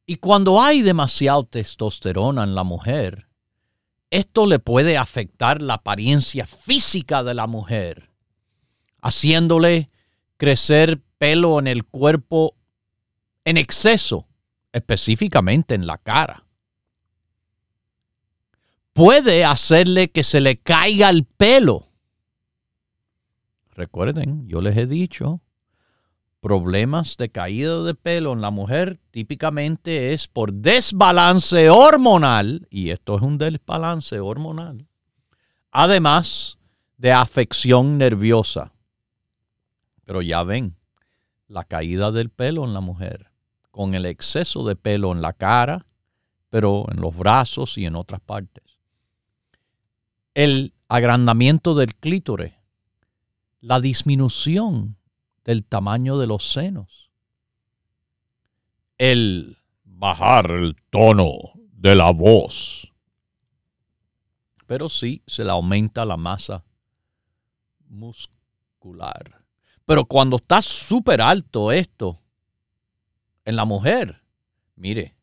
Y 0.07 0.17
cuando 0.17 0.61
hay 0.61 0.83
demasiado 0.83 1.45
testosterona 1.45 2.45
en 2.45 2.55
la 2.55 2.65
mujer, 2.65 3.29
esto 4.11 4.47
le 4.47 4.59
puede 4.59 4.99
afectar 4.99 5.63
la 5.63 5.75
apariencia 5.75 6.47
física 6.47 7.23
de 7.23 7.35
la 7.35 7.47
mujer, 7.47 8.11
haciéndole 9.01 9.89
crecer 10.37 11.01
pelo 11.19 11.59
en 11.59 11.69
el 11.69 11.85
cuerpo 11.85 12.57
en 13.45 13.57
exceso, 13.57 14.27
específicamente 14.73 15.75
en 15.75 15.87
la 15.87 15.99
cara. 15.99 16.45
Puede 18.93 19.45
hacerle 19.45 20.11
que 20.11 20.23
se 20.23 20.41
le 20.41 20.59
caiga 20.59 21.11
el 21.11 21.25
pelo. 21.25 21.89
Recuerden, 23.73 24.47
yo 24.49 24.61
les 24.61 24.77
he 24.77 24.87
dicho, 24.87 25.41
problemas 26.41 27.17
de 27.17 27.31
caída 27.31 27.83
de 27.83 27.95
pelo 27.95 28.33
en 28.33 28.41
la 28.41 28.51
mujer 28.51 28.99
típicamente 29.11 30.13
es 30.13 30.27
por 30.27 30.53
desbalance 30.53 31.71
hormonal, 31.71 32.67
y 32.71 32.91
esto 32.91 33.17
es 33.17 33.23
un 33.23 33.39
desbalance 33.39 34.21
hormonal, 34.21 34.87
además 35.71 36.59
de 36.99 37.13
afección 37.13 37.97
nerviosa. 37.97 38.73
Pero 40.05 40.21
ya 40.21 40.43
ven, 40.43 40.77
la 41.47 41.65
caída 41.65 42.11
del 42.11 42.31
pelo 42.31 42.65
en 42.65 42.75
la 42.75 42.81
mujer, 42.81 43.31
con 43.71 43.95
el 43.95 44.05
exceso 44.05 44.67
de 44.67 44.77
pelo 44.77 45.13
en 45.13 45.23
la 45.23 45.33
cara, 45.33 45.87
pero 46.49 46.87
en 46.91 47.01
los 47.01 47.17
brazos 47.17 47.79
y 47.79 47.87
en 47.87 47.97
otras 47.97 48.21
partes. 48.21 48.70
El 50.35 50.75
agrandamiento 50.89 51.75
del 51.75 51.95
clítoris, 51.95 52.53
la 53.61 53.81
disminución 53.81 54.97
del 55.45 55.65
tamaño 55.65 56.19
de 56.19 56.27
los 56.27 56.53
senos, 56.53 57.11
el 58.99 59.59
bajar 59.85 60.51
el 60.51 60.77
tono 60.91 61.53
de 61.73 61.95
la 61.95 62.11
voz, 62.11 62.91
pero 64.67 64.89
sí 64.89 65.23
se 65.27 65.43
le 65.43 65.51
aumenta 65.51 66.05
la 66.05 66.17
masa 66.17 66.63
muscular. 67.89 69.45
Pero 69.85 70.05
cuando 70.05 70.37
está 70.37 70.63
súper 70.63 71.21
alto 71.21 71.73
esto 71.73 72.21
en 73.45 73.57
la 73.57 73.65
mujer, 73.65 74.23
mire, 74.77 75.17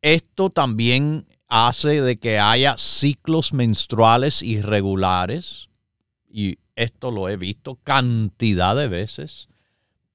esto 0.00 0.50
también 0.50 1.26
hace 1.54 2.00
de 2.00 2.18
que 2.18 2.38
haya 2.38 2.78
ciclos 2.78 3.52
menstruales 3.52 4.42
irregulares, 4.42 5.68
y 6.26 6.58
esto 6.76 7.10
lo 7.10 7.28
he 7.28 7.36
visto 7.36 7.76
cantidad 7.84 8.74
de 8.74 8.88
veces, 8.88 9.50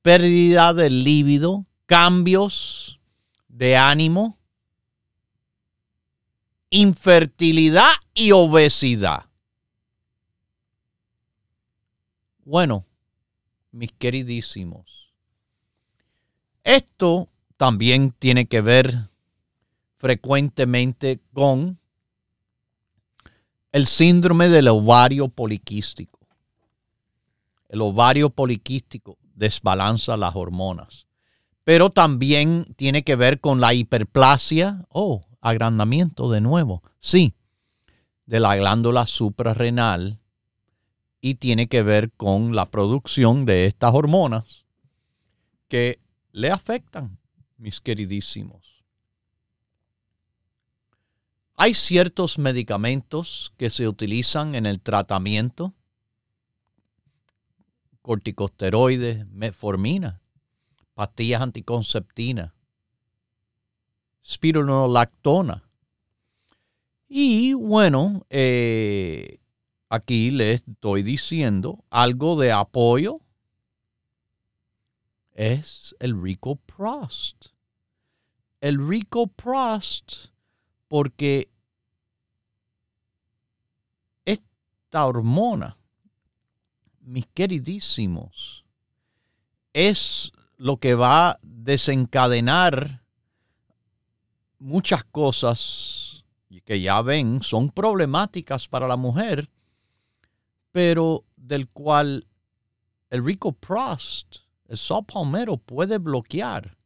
pérdida 0.01 0.73
de 0.73 0.89
líbido, 0.89 1.67
cambios 1.85 2.99
de 3.49 3.77
ánimo, 3.77 4.39
infertilidad 6.71 7.91
y 8.15 8.31
obesidad. 8.31 9.25
Bueno, 12.45 12.83
mis 13.71 13.91
queridísimos, 13.91 15.13
esto 16.63 17.29
también 17.57 18.11
tiene 18.11 18.47
que 18.47 18.61
ver 18.61 19.11
frecuentemente 19.97 21.19
con 21.33 21.79
el 23.71 23.85
síndrome 23.85 24.49
del 24.49 24.69
ovario 24.69 25.27
poliquístico. 25.27 26.19
El 27.69 27.81
ovario 27.81 28.29
poliquístico 28.29 29.17
desbalanza 29.35 30.17
las 30.17 30.35
hormonas, 30.35 31.07
pero 31.63 31.89
también 31.89 32.73
tiene 32.75 33.03
que 33.03 33.15
ver 33.15 33.39
con 33.39 33.59
la 33.59 33.73
hiperplasia 33.73 34.85
o 34.89 35.27
agrandamiento 35.41 36.31
de 36.31 36.41
nuevo, 36.41 36.81
sí, 36.99 37.33
de 38.25 38.39
la 38.39 38.55
glándula 38.55 39.05
suprarrenal 39.05 40.19
y 41.21 41.35
tiene 41.35 41.67
que 41.67 41.83
ver 41.83 42.11
con 42.11 42.55
la 42.55 42.69
producción 42.69 43.45
de 43.45 43.65
estas 43.65 43.93
hormonas 43.93 44.65
que 45.67 45.99
le 46.31 46.51
afectan, 46.51 47.17
mis 47.57 47.81
queridísimos. 47.81 48.76
Hay 51.59 51.73
ciertos 51.73 52.37
medicamentos 52.37 53.51
que 53.57 53.71
se 53.71 53.87
utilizan 53.87 54.53
en 54.53 54.67
el 54.67 54.79
tratamiento, 54.79 55.73
corticosteroides, 58.03 59.27
metformina, 59.29 60.21
pastillas 60.93 61.41
anticonceptivas, 61.41 62.51
spironolactona. 64.23 65.67
Y 67.09 67.53
bueno, 67.53 68.23
eh, 68.29 69.39
aquí 69.89 70.29
les 70.29 70.61
estoy 70.61 71.01
diciendo 71.01 71.83
algo 71.89 72.39
de 72.39 72.51
apoyo. 72.51 73.19
Es 75.31 75.95
el 75.99 76.21
Rico 76.21 76.57
Prost. 76.57 77.47
El 78.61 78.87
Rico 78.87 79.25
Prost 79.25 80.36
porque 80.87 81.49
esta 84.25 85.05
hormona, 85.05 85.77
mis 87.01 87.25
queridísimos, 87.33 88.65
es 89.73 90.31
lo 90.57 90.77
que 90.77 90.95
va 90.95 91.29
a 91.29 91.39
desencadenar 91.41 93.03
muchas 94.59 95.03
cosas 95.03 96.23
que 96.65 96.81
ya 96.81 97.01
ven 97.01 97.41
son 97.43 97.69
problemáticas 97.69 98.67
para 98.67 98.87
la 98.87 98.97
mujer 98.97 99.49
pero 100.77 101.23
del 101.35 101.69
cual 101.69 102.27
el 103.09 103.25
rico 103.25 103.51
Prost, 103.51 104.37
el 104.67 104.77
palmero, 105.07 105.57
puede 105.57 105.97
bloquear. 105.97 106.77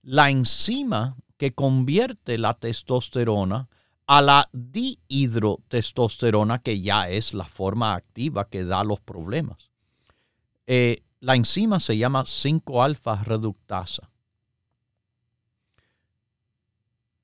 La 0.00 0.30
enzima 0.30 1.16
que 1.36 1.52
convierte 1.52 2.38
la 2.38 2.54
testosterona 2.54 3.68
a 4.06 4.20
la 4.20 4.48
dihidrotestosterona, 4.52 6.58
que 6.58 6.80
ya 6.80 7.08
es 7.08 7.34
la 7.34 7.44
forma 7.44 7.94
activa 7.94 8.48
que 8.48 8.64
da 8.64 8.84
los 8.84 9.00
problemas. 9.00 9.70
Eh, 10.66 11.02
la 11.20 11.34
enzima 11.34 11.80
se 11.80 11.96
llama 11.96 12.24
5-alfa 12.24 13.24
reductasa. 13.24 14.10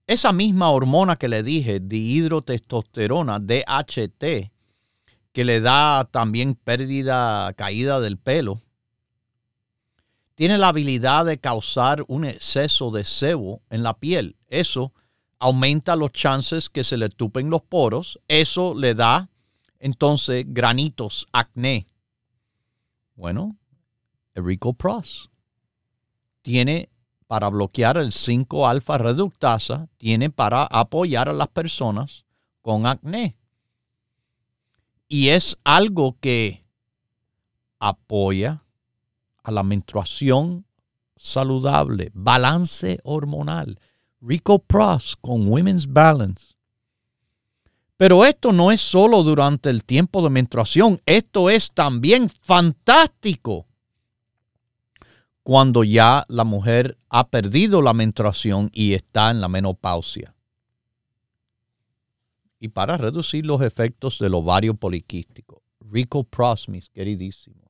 Esa 0.07 0.33
misma 0.33 0.70
hormona 0.70 1.16
que 1.16 1.29
le 1.29 1.42
dije, 1.42 1.81
dihidrotestosterona, 1.81 3.38
DHT, 3.38 4.51
que 5.33 5.44
le 5.44 5.61
da 5.61 6.09
también 6.11 6.55
pérdida, 6.55 7.53
caída 7.53 8.01
del 8.01 8.18
pelo. 8.18 8.62
Tiene 10.40 10.57
la 10.57 10.68
habilidad 10.68 11.26
de 11.26 11.37
causar 11.37 12.03
un 12.09 12.24
exceso 12.24 12.90
de 12.90 13.05
sebo 13.05 13.61
en 13.68 13.83
la 13.83 13.98
piel. 13.98 14.37
Eso 14.48 14.94
aumenta 15.38 15.96
los 15.96 16.12
chances 16.12 16.70
que 16.70 16.83
se 16.83 16.96
le 16.96 17.11
tupen 17.11 17.50
los 17.50 17.61
poros. 17.61 18.18
Eso 18.26 18.72
le 18.72 18.94
da 18.94 19.29
entonces 19.79 20.46
granitos, 20.48 21.26
acné. 21.31 21.87
Bueno, 23.16 23.59
Rico 24.35 24.72
Pros 24.72 25.31
tiene 26.40 26.88
para 27.26 27.50
bloquear 27.50 27.98
el 27.98 28.11
5 28.11 28.66
alfa 28.66 28.96
reductasa, 28.96 29.88
tiene 29.98 30.31
para 30.31 30.64
apoyar 30.64 31.29
a 31.29 31.35
las 31.35 31.48
personas 31.48 32.24
con 32.62 32.87
acné. 32.87 33.37
Y 35.07 35.29
es 35.29 35.59
algo 35.64 36.16
que 36.18 36.64
apoya 37.79 38.62
a 39.42 39.50
la 39.50 39.62
menstruación 39.62 40.66
saludable, 41.16 42.11
balance 42.14 42.98
hormonal. 43.05 43.79
Rico 44.20 44.59
Pros 44.59 45.16
con 45.20 45.48
Women's 45.48 45.87
Balance. 45.87 46.55
Pero 47.96 48.24
esto 48.24 48.53
no 48.53 48.70
es 48.70 48.81
solo 48.81 49.22
durante 49.22 49.70
el 49.70 49.85
tiempo 49.85 50.22
de 50.22 50.31
menstruación, 50.31 51.00
esto 51.07 51.50
es 51.50 51.72
también 51.72 52.29
fantástico 52.29 53.66
cuando 55.42 55.85
ya 55.85 56.24
la 56.29 56.44
mujer 56.44 56.98
ha 57.09 57.29
perdido 57.29 57.83
la 57.83 57.92
menstruación 57.92 58.70
y 58.72 58.94
está 58.94 59.31
en 59.31 59.40
la 59.40 59.48
menopausia 59.48 60.35
y 62.61 62.68
para 62.68 62.98
reducir 62.98 63.46
los 63.46 63.62
efectos 63.62 64.18
del 64.18 64.35
ovario 64.35 64.74
poliquístico. 64.74 65.62
Rico 65.81 66.24
Pros, 66.24 66.68
mis 66.68 66.90
queridísimos, 66.90 67.69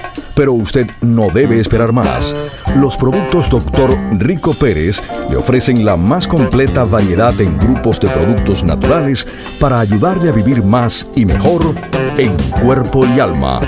Pero 0.41 0.53
usted 0.53 0.89
no 1.01 1.27
debe 1.29 1.59
esperar 1.59 1.93
más. 1.93 2.33
Los 2.75 2.97
productos 2.97 3.47
Dr. 3.47 3.95
Rico 4.17 4.55
Pérez 4.55 4.99
le 5.29 5.37
ofrecen 5.37 5.85
la 5.85 5.97
más 5.97 6.27
completa 6.27 6.83
variedad 6.83 7.39
en 7.39 7.59
grupos 7.59 7.99
de 7.99 8.07
productos 8.07 8.63
naturales 8.63 9.27
para 9.59 9.79
ayudarle 9.79 10.29
a 10.29 10.31
vivir 10.31 10.63
más 10.63 11.07
y 11.15 11.27
mejor 11.27 11.75
en 12.17 12.35
cuerpo 12.59 13.05
y 13.05 13.19
alma. 13.19 13.61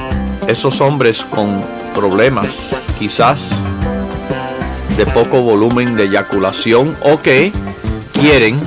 Esos 0.47 0.81
hombres 0.81 1.21
con 1.21 1.63
problemas, 1.93 2.75
quizás 2.97 3.51
de 4.97 5.05
poco 5.05 5.43
volumen 5.43 5.95
de 5.95 6.05
eyaculación 6.05 6.97
o 7.03 7.21
que 7.21 7.51
quieren 8.13 8.59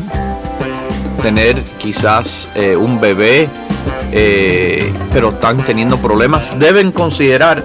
tener 1.22 1.60
quizás 1.80 2.50
eh, 2.54 2.76
un 2.76 3.00
bebé, 3.00 3.48
eh, 4.12 4.92
pero 5.12 5.30
están 5.30 5.56
teniendo 5.62 5.98
problemas, 5.98 6.56
deben 6.56 6.92
considerar 6.92 7.64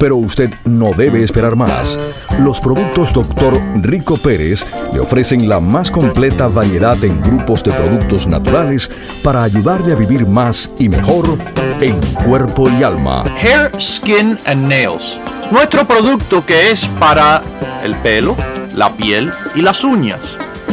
Pero 0.00 0.16
usted 0.16 0.50
no 0.64 0.92
debe 0.94 1.22
esperar 1.22 1.56
más. 1.56 1.96
Los 2.38 2.58
productos 2.58 3.12
Dr. 3.12 3.60
Rico 3.82 4.16
Pérez 4.16 4.64
le 4.94 4.98
ofrecen 4.98 5.46
la 5.46 5.60
más 5.60 5.90
completa 5.90 6.48
variedad 6.48 6.96
en 7.04 7.20
grupos 7.20 7.62
de 7.62 7.70
productos 7.70 8.26
naturales 8.26 8.90
para 9.22 9.42
ayudarle 9.42 9.92
a 9.92 9.96
vivir 9.96 10.26
más 10.26 10.70
y 10.78 10.88
mejor 10.88 11.36
en 11.82 12.00
cuerpo 12.24 12.70
y 12.70 12.82
alma. 12.82 13.24
Hair, 13.42 13.70
Skin 13.78 14.38
and 14.46 14.68
Nails. 14.68 15.18
Nuestro 15.50 15.86
producto 15.86 16.46
que 16.46 16.70
es 16.70 16.86
para 16.98 17.42
el 17.84 17.94
pelo, 17.96 18.36
la 18.74 18.90
piel 18.94 19.30
y 19.54 19.60
las 19.60 19.84
uñas. 19.84 20.20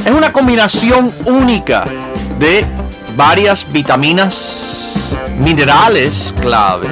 Es 0.05 0.11
una 0.11 0.31
combinación 0.31 1.11
única 1.25 1.83
de 2.39 2.65
varias 3.17 3.69
vitaminas, 3.73 4.93
minerales 5.37 6.33
claves, 6.39 6.91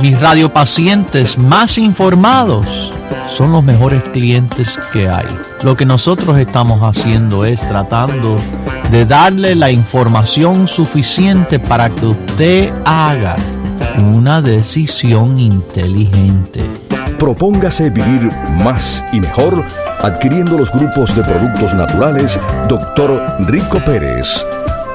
mis 0.00 0.20
radiopacientes 0.20 1.38
más 1.38 1.78
informados 1.78 2.92
son 3.28 3.52
los 3.52 3.64
mejores 3.64 4.02
clientes 4.10 4.78
que 4.92 5.08
hay. 5.08 5.26
Lo 5.62 5.76
que 5.76 5.84
nosotros 5.84 6.38
estamos 6.38 6.80
haciendo 6.82 7.44
es 7.44 7.60
tratando 7.68 8.36
de 8.90 9.04
darle 9.04 9.54
la 9.54 9.70
información 9.70 10.66
suficiente 10.68 11.58
para 11.58 11.90
que 11.90 12.06
usted 12.06 12.72
haga 12.84 13.36
una 14.14 14.40
decisión 14.40 15.38
inteligente. 15.38 16.60
Propóngase 17.18 17.90
vivir 17.90 18.28
más 18.62 19.04
y 19.12 19.20
mejor 19.20 19.64
adquiriendo 20.00 20.56
los 20.56 20.70
grupos 20.70 21.14
de 21.16 21.22
productos 21.24 21.74
naturales 21.74 22.38
Dr. 22.68 23.36
Rico 23.40 23.78
Pérez. 23.84 24.44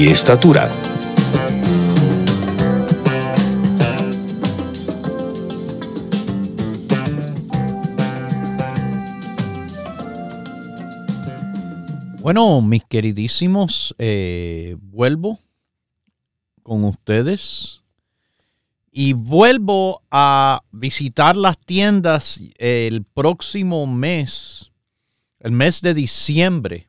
y 0.00 0.08
estatura. 0.08 0.72
Bueno, 12.22 12.62
mis 12.62 12.82
queridísimos, 12.84 13.94
eh, 13.98 14.76
vuelvo 14.80 15.38
con 16.62 16.84
ustedes 16.84 17.82
y 18.90 19.12
vuelvo 19.12 20.00
a 20.10 20.62
visitar 20.72 21.36
las 21.36 21.58
tiendas 21.58 22.40
el 22.56 23.04
próximo 23.04 23.86
mes, 23.86 24.72
el 25.40 25.52
mes 25.52 25.82
de 25.82 25.92
diciembre. 25.92 26.86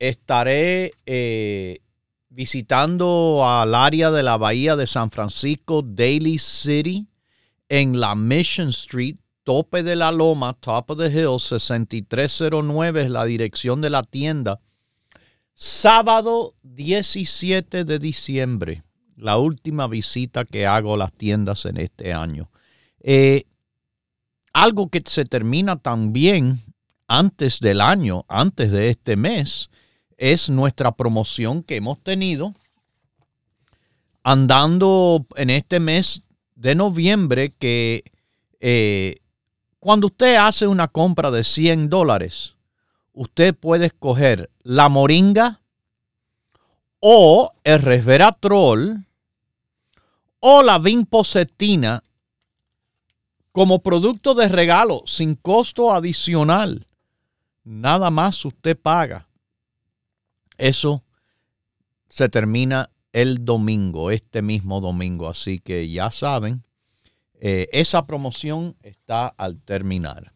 Estaré 0.00 0.94
eh, 1.06 1.78
visitando 2.34 3.42
al 3.46 3.74
área 3.74 4.10
de 4.10 4.22
la 4.22 4.38
bahía 4.38 4.74
de 4.74 4.86
San 4.86 5.10
Francisco, 5.10 5.82
Daly 5.82 6.38
City, 6.38 7.06
en 7.68 8.00
la 8.00 8.14
Mission 8.14 8.68
Street, 8.68 9.16
tope 9.44 9.82
de 9.82 9.96
la 9.96 10.10
loma, 10.12 10.54
top 10.54 10.90
of 10.90 10.98
the 10.98 11.08
hill, 11.08 11.38
6309 11.38 13.02
es 13.02 13.10
la 13.10 13.24
dirección 13.24 13.80
de 13.80 13.90
la 13.90 14.02
tienda. 14.02 14.60
Sábado 15.54 16.54
17 16.62 17.84
de 17.84 17.98
diciembre, 17.98 18.82
la 19.16 19.36
última 19.36 19.86
visita 19.86 20.44
que 20.44 20.66
hago 20.66 20.94
a 20.94 20.98
las 20.98 21.12
tiendas 21.12 21.66
en 21.66 21.76
este 21.76 22.14
año. 22.14 22.50
Eh, 23.00 23.44
algo 24.54 24.88
que 24.88 25.02
se 25.04 25.24
termina 25.26 25.76
también 25.76 26.62
antes 27.08 27.60
del 27.60 27.82
año, 27.82 28.24
antes 28.28 28.70
de 28.70 28.88
este 28.88 29.16
mes, 29.16 29.68
es 30.22 30.48
nuestra 30.48 30.92
promoción 30.92 31.64
que 31.64 31.74
hemos 31.74 31.98
tenido 31.98 32.54
andando 34.22 35.26
en 35.34 35.50
este 35.50 35.80
mes 35.80 36.22
de 36.54 36.76
noviembre 36.76 37.52
que 37.58 38.04
eh, 38.60 39.16
cuando 39.80 40.06
usted 40.06 40.36
hace 40.36 40.68
una 40.68 40.86
compra 40.86 41.32
de 41.32 41.42
100 41.42 41.88
dólares, 41.88 42.54
usted 43.12 43.52
puede 43.52 43.86
escoger 43.86 44.48
la 44.62 44.88
moringa 44.88 45.60
o 47.00 47.52
el 47.64 47.82
resveratrol 47.82 49.04
o 50.38 50.62
la 50.62 50.78
vinpocetina 50.78 52.04
como 53.50 53.80
producto 53.80 54.34
de 54.34 54.48
regalo 54.48 55.02
sin 55.04 55.34
costo 55.34 55.92
adicional. 55.92 56.86
Nada 57.64 58.08
más 58.10 58.44
usted 58.44 58.78
paga. 58.78 59.26
Eso 60.62 61.02
se 62.08 62.28
termina 62.28 62.88
el 63.12 63.44
domingo, 63.44 64.12
este 64.12 64.42
mismo 64.42 64.80
domingo. 64.80 65.28
Así 65.28 65.58
que 65.58 65.88
ya 65.88 66.12
saben, 66.12 66.62
eh, 67.40 67.66
esa 67.72 68.06
promoción 68.06 68.76
está 68.80 69.26
al 69.26 69.60
terminar. 69.60 70.32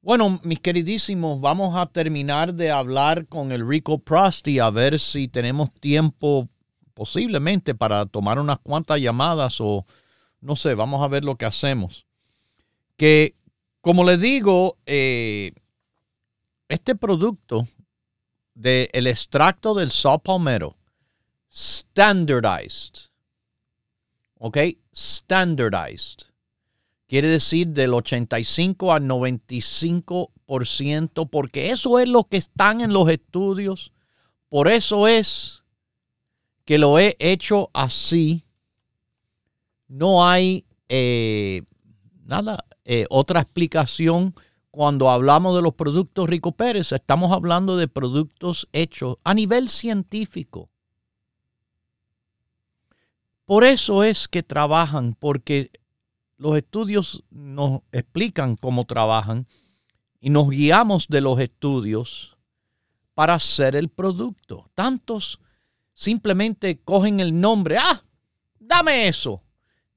Bueno, 0.00 0.40
mis 0.42 0.58
queridísimos, 0.60 1.42
vamos 1.42 1.76
a 1.76 1.84
terminar 1.84 2.54
de 2.54 2.70
hablar 2.70 3.26
con 3.26 3.52
el 3.52 3.68
Rico 3.68 3.98
Prosty 3.98 4.58
a 4.58 4.70
ver 4.70 4.98
si 4.98 5.28
tenemos 5.28 5.70
tiempo 5.74 6.48
posiblemente 6.94 7.74
para 7.74 8.06
tomar 8.06 8.38
unas 8.38 8.58
cuantas 8.58 8.98
llamadas 9.00 9.60
o 9.60 9.84
no 10.40 10.56
sé, 10.56 10.74
vamos 10.74 11.02
a 11.02 11.08
ver 11.08 11.24
lo 11.24 11.36
que 11.36 11.44
hacemos. 11.44 12.06
Que, 12.96 13.34
como 13.82 14.02
les 14.02 14.18
digo, 14.18 14.78
eh, 14.86 15.52
este 16.70 16.94
producto 16.94 17.66
del 18.54 18.88
el 18.92 19.06
extracto 19.06 19.74
del 19.74 19.90
saw 19.90 20.18
palmero, 20.18 20.76
standardized, 21.50 23.10
¿ok? 24.38 24.58
Standardized. 24.94 26.26
Quiere 27.06 27.28
decir 27.28 27.68
del 27.68 27.92
85 27.92 28.92
al 28.92 29.04
95%, 29.04 31.28
porque 31.28 31.70
eso 31.70 31.98
es 31.98 32.08
lo 32.08 32.24
que 32.24 32.38
están 32.38 32.80
en 32.80 32.94
los 32.94 33.10
estudios. 33.10 33.92
Por 34.48 34.68
eso 34.68 35.06
es 35.06 35.62
que 36.64 36.78
lo 36.78 36.98
he 36.98 37.14
hecho 37.18 37.68
así. 37.74 38.46
No 39.88 40.26
hay 40.26 40.64
eh, 40.88 41.64
nada, 42.24 42.64
eh, 42.86 43.04
otra 43.10 43.40
explicación. 43.40 44.34
Cuando 44.72 45.10
hablamos 45.10 45.54
de 45.54 45.60
los 45.60 45.74
productos 45.74 46.26
Rico 46.30 46.52
Pérez, 46.52 46.92
estamos 46.92 47.30
hablando 47.30 47.76
de 47.76 47.88
productos 47.88 48.70
hechos 48.72 49.18
a 49.22 49.34
nivel 49.34 49.68
científico. 49.68 50.70
Por 53.44 53.64
eso 53.64 54.02
es 54.02 54.28
que 54.28 54.42
trabajan, 54.42 55.14
porque 55.14 55.70
los 56.38 56.56
estudios 56.56 57.22
nos 57.28 57.82
explican 57.92 58.56
cómo 58.56 58.86
trabajan 58.86 59.46
y 60.22 60.30
nos 60.30 60.48
guiamos 60.48 61.06
de 61.06 61.20
los 61.20 61.38
estudios 61.38 62.38
para 63.12 63.34
hacer 63.34 63.76
el 63.76 63.90
producto. 63.90 64.70
Tantos 64.74 65.38
simplemente 65.92 66.78
cogen 66.78 67.20
el 67.20 67.38
nombre, 67.38 67.76
ah, 67.76 68.02
dame 68.58 69.06
eso. 69.06 69.42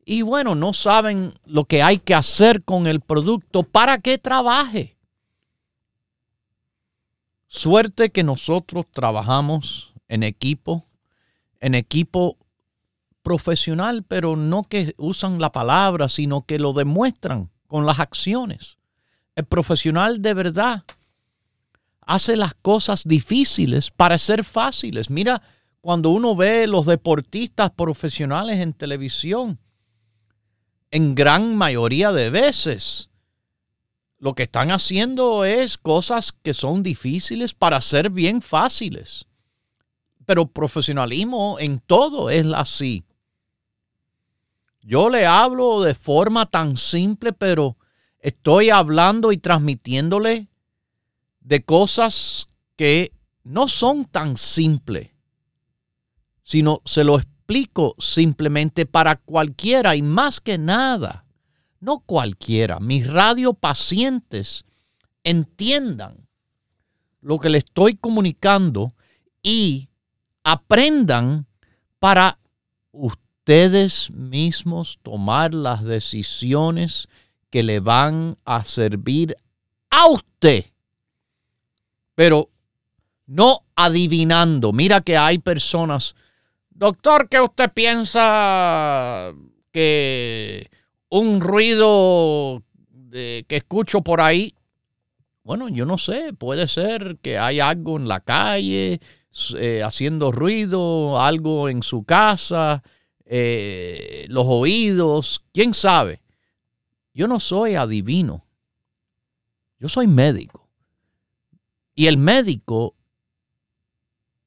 Y 0.05 0.21
bueno, 0.21 0.53
no 0.53 0.71
saben 0.71 1.33
lo 1.45 1.65
que 1.65 1.81
hay 1.81 1.97
que 1.97 2.13
hacer 2.13 2.63
con 2.63 2.85
el 2.85 3.01
producto 3.01 3.63
para 3.63 3.97
que 3.97 4.19
trabaje. 4.19 4.95
Suerte 7.47 8.11
que 8.11 8.23
nosotros 8.23 8.85
trabajamos 8.91 9.93
en 10.07 10.21
equipo, 10.21 10.85
en 11.59 11.73
equipo 11.73 12.37
profesional, 13.23 14.03
pero 14.07 14.35
no 14.35 14.63
que 14.63 14.93
usan 14.97 15.39
la 15.39 15.51
palabra, 15.51 16.07
sino 16.07 16.45
que 16.45 16.59
lo 16.59 16.73
demuestran 16.73 17.49
con 17.65 17.87
las 17.87 17.99
acciones. 17.99 18.77
El 19.35 19.45
profesional 19.45 20.21
de 20.21 20.35
verdad 20.35 20.83
hace 22.01 22.37
las 22.37 22.53
cosas 22.53 23.03
difíciles 23.05 23.89
para 23.89 24.19
ser 24.19 24.43
fáciles. 24.43 25.09
Mira, 25.09 25.41
cuando 25.81 26.11
uno 26.11 26.35
ve 26.35 26.67
los 26.67 26.85
deportistas 26.85 27.71
profesionales 27.71 28.57
en 28.57 28.73
televisión, 28.73 29.59
en 30.95 31.13
gran 31.13 31.57
mayoría 31.57 32.13
de 32.13 32.29
veces, 32.29 33.09
lo 34.17 34.33
que 34.33 34.43
están 34.43 34.71
haciendo 34.71 35.43
es 35.43 35.77
cosas 35.77 36.31
que 36.31 36.53
son 36.53 36.83
difíciles 36.83 37.53
para 37.53 37.81
ser 37.81 38.09
bien 38.09 38.41
fáciles. 38.41 39.25
Pero 40.25 40.47
profesionalismo 40.47 41.57
en 41.59 41.81
todo 41.81 42.29
es 42.29 42.45
así. 42.55 43.03
Yo 44.83 45.09
le 45.09 45.25
hablo 45.25 45.81
de 45.81 45.95
forma 45.95 46.45
tan 46.45 46.77
simple, 46.77 47.33
pero 47.33 47.75
estoy 48.19 48.69
hablando 48.69 49.33
y 49.33 49.37
transmitiéndole 49.37 50.47
de 51.41 51.65
cosas 51.65 52.47
que 52.77 53.11
no 53.43 53.67
son 53.67 54.05
tan 54.05 54.37
simples, 54.37 55.09
sino 56.41 56.81
se 56.85 57.03
lo 57.03 57.15
explico 57.17 57.34
simplemente 57.97 58.85
para 58.85 59.15
cualquiera 59.15 59.95
y 59.95 60.01
más 60.01 60.41
que 60.41 60.57
nada, 60.57 61.25
no 61.79 61.99
cualquiera, 61.99 62.79
mis 62.79 63.07
radiopacientes 63.07 64.65
entiendan 65.23 66.27
lo 67.21 67.39
que 67.39 67.49
le 67.49 67.59
estoy 67.59 67.95
comunicando 67.95 68.93
y 69.41 69.89
aprendan 70.43 71.47
para 71.99 72.39
usted 72.91 73.25
ustedes 73.45 74.09
mismos 74.09 74.97
tomar 75.03 75.53
las 75.53 75.83
decisiones 75.83 77.07
que 77.51 77.61
le 77.61 77.79
van 77.79 78.39
a 78.43 78.63
servir 78.63 79.35
a 79.91 80.07
usted. 80.07 80.65
Pero 82.15 82.49
no 83.27 83.63
adivinando. 83.75 84.73
Mira 84.73 85.01
que 85.01 85.15
hay 85.15 85.37
personas, 85.37 86.15
doctor, 86.75 87.27
¿qué 87.27 87.41
usted 87.41 87.71
piensa 87.73 89.33
que 89.71 90.69
un 91.09 91.41
ruido 91.41 92.61
que 93.11 93.45
escucho 93.47 94.01
por 94.01 94.21
ahí? 94.21 94.53
Bueno, 95.43 95.69
yo 95.69 95.85
no 95.85 95.97
sé, 95.97 96.33
puede 96.33 96.67
ser 96.67 97.17
que 97.21 97.37
hay 97.37 97.59
algo 97.59 97.97
en 97.97 98.07
la 98.07 98.19
calle 98.19 98.99
eh, 99.57 99.83
haciendo 99.83 100.31
ruido, 100.31 101.19
algo 101.19 101.69
en 101.69 101.83
su 101.83 102.03
casa, 102.03 102.83
eh, 103.25 104.25
los 104.29 104.45
oídos, 104.47 105.43
quién 105.53 105.73
sabe. 105.73 106.21
Yo 107.13 107.27
no 107.27 107.39
soy 107.39 107.75
adivino. 107.75 108.45
Yo 109.79 109.89
soy 109.89 110.07
médico. 110.07 110.67
Y 111.93 112.07
el 112.07 112.17
médico 112.17 112.94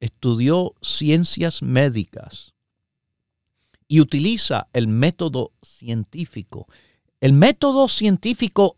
estudió 0.01 0.75
ciencias 0.81 1.63
médicas 1.63 2.55
y 3.89 4.01
utiliza 4.01 4.69
el 4.73 4.87
método 4.87 5.53
científico. 5.63 6.69
El 7.21 7.33
método 7.33 7.89
científico 7.89 8.77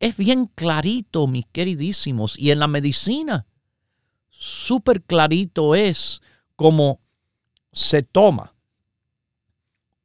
es 0.00 0.16
bien 0.16 0.46
clarito, 0.46 1.26
mis 1.26 1.46
queridísimos, 1.46 2.38
y 2.38 2.52
en 2.52 2.60
la 2.60 2.68
medicina, 2.68 3.46
súper 4.30 5.02
clarito 5.02 5.74
es 5.74 6.22
como 6.54 7.00
se 7.72 8.02
toma 8.02 8.54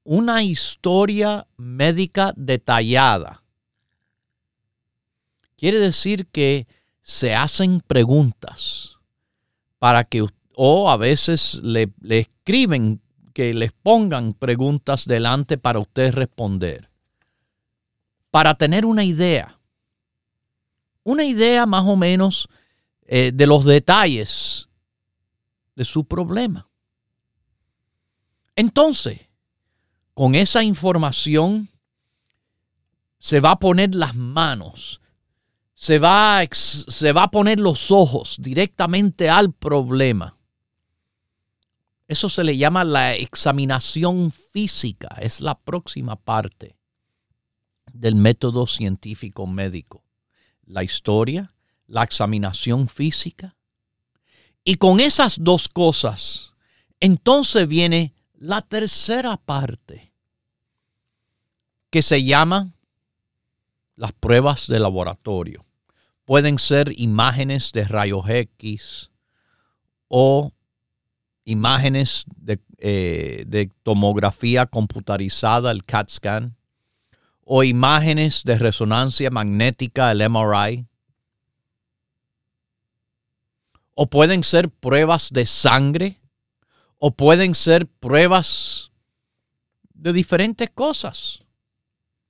una 0.04 0.44
historia 0.44 1.48
médica 1.56 2.34
detallada. 2.36 3.44
Quiere 5.56 5.80
decir 5.80 6.28
que 6.28 6.68
se 7.00 7.36
hacen 7.36 7.80
preguntas 7.80 8.93
para 9.84 10.06
que, 10.06 10.26
o 10.56 10.90
a 10.90 10.96
veces 10.96 11.56
le, 11.62 11.92
escriben 12.08 13.02
que 13.34 13.54
les 13.54 13.74
pongan 13.74 14.34
preguntas 14.34 15.04
delante 15.06 15.58
para 15.58 15.80
usted 15.80 16.14
responder. 16.14 16.90
Para 18.32 18.56
tener 18.56 18.86
una 18.86 19.04
idea. 19.04 19.60
Una 21.04 21.26
idea 21.26 21.66
más 21.66 21.84
o 21.86 21.98
menos 21.98 22.48
eh, 23.02 23.34
de 23.34 23.46
los 23.46 23.66
detalles 23.66 24.70
de 25.76 25.84
su 25.84 26.06
problema. 26.06 26.66
Entonces, 28.56 29.20
con 30.14 30.34
esa 30.34 30.64
información 30.64 31.68
se 33.20 33.42
va 33.42 33.52
a 33.52 33.60
poner 33.60 33.96
las 33.96 34.16
manos, 34.16 35.02
se 35.84 36.00
va, 36.00 36.40
a, 36.40 36.48
se 36.50 37.12
va 37.12 37.24
a 37.24 37.32
poner 37.32 37.60
los 37.60 37.92
ojos 37.92 38.38
directamente 38.40 39.30
al 39.30 39.52
problema. 39.52 40.38
Eso 42.08 42.30
se 42.30 42.46
le 42.46 42.56
llama 42.56 42.86
la 42.86 43.16
examinación 43.16 44.32
física, 44.32 45.10
es 45.20 45.42
la 45.42 45.60
próxima 45.60 46.16
parte 46.16 46.78
del 47.92 48.16
método 48.16 48.66
científico 48.66 49.46
médico. 49.46 50.06
La 50.64 50.86
historia, 50.86 51.54
la 51.88 52.04
examinación 52.04 52.88
física. 52.88 53.58
Y 54.64 54.76
con 54.76 55.02
esas 55.02 55.44
dos 55.44 55.68
cosas, 55.68 56.54
entonces 57.02 57.68
viene 57.68 58.14
la 58.36 58.62
tercera 58.62 59.36
parte, 59.36 60.14
que 61.90 62.02
se 62.02 62.24
llama 62.24 62.72
las 63.98 64.14
pruebas 64.14 64.68
de 64.68 64.80
laboratorio. 64.80 65.66
Pueden 66.26 66.58
ser 66.58 66.94
imágenes 66.98 67.72
de 67.72 67.84
rayos 67.86 68.28
X 68.30 69.12
o 70.08 70.52
imágenes 71.46 72.26
de, 72.38 72.60
eh, 72.78 73.44
de 73.48 73.70
tomografía 73.84 74.66
computarizada, 74.66 75.72
el 75.72 75.84
CAT 75.84 76.10
scan, 76.10 76.56
o 77.44 77.64
imágenes 77.64 78.44
de 78.46 78.58
resonancia 78.58 79.30
magnética, 79.30 80.12
el 80.12 80.22
MRI. 80.30 80.88
O 83.96 84.08
pueden 84.08 84.44
ser 84.44 84.70
pruebas 84.70 85.30
de 85.32 85.46
sangre 85.46 86.20
o 86.98 87.12
pueden 87.12 87.54
ser 87.54 87.86
pruebas 87.86 88.92
de 89.94 90.14
diferentes 90.14 90.70
cosas, 90.70 91.40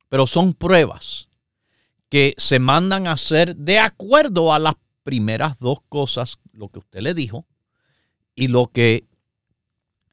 pero 0.10 0.26
son 0.26 0.54
pruebas 0.54 1.30
que 2.14 2.36
se 2.38 2.60
mandan 2.60 3.08
a 3.08 3.14
hacer 3.14 3.56
de 3.56 3.80
acuerdo 3.80 4.54
a 4.54 4.60
las 4.60 4.76
primeras 5.02 5.58
dos 5.58 5.80
cosas, 5.90 6.38
lo 6.52 6.70
que 6.70 6.78
usted 6.78 7.00
le 7.00 7.16
dijo, 7.16 7.48
y 8.36 8.50
lo 8.50 8.68
que 8.68 9.08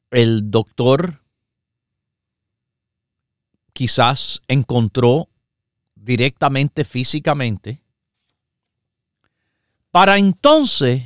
el 0.09 0.49
doctor 0.49 1.21
quizás 3.71 4.41
encontró 4.47 5.29
directamente 5.93 6.85
físicamente, 6.85 7.83
para 9.91 10.17
entonces 10.17 11.03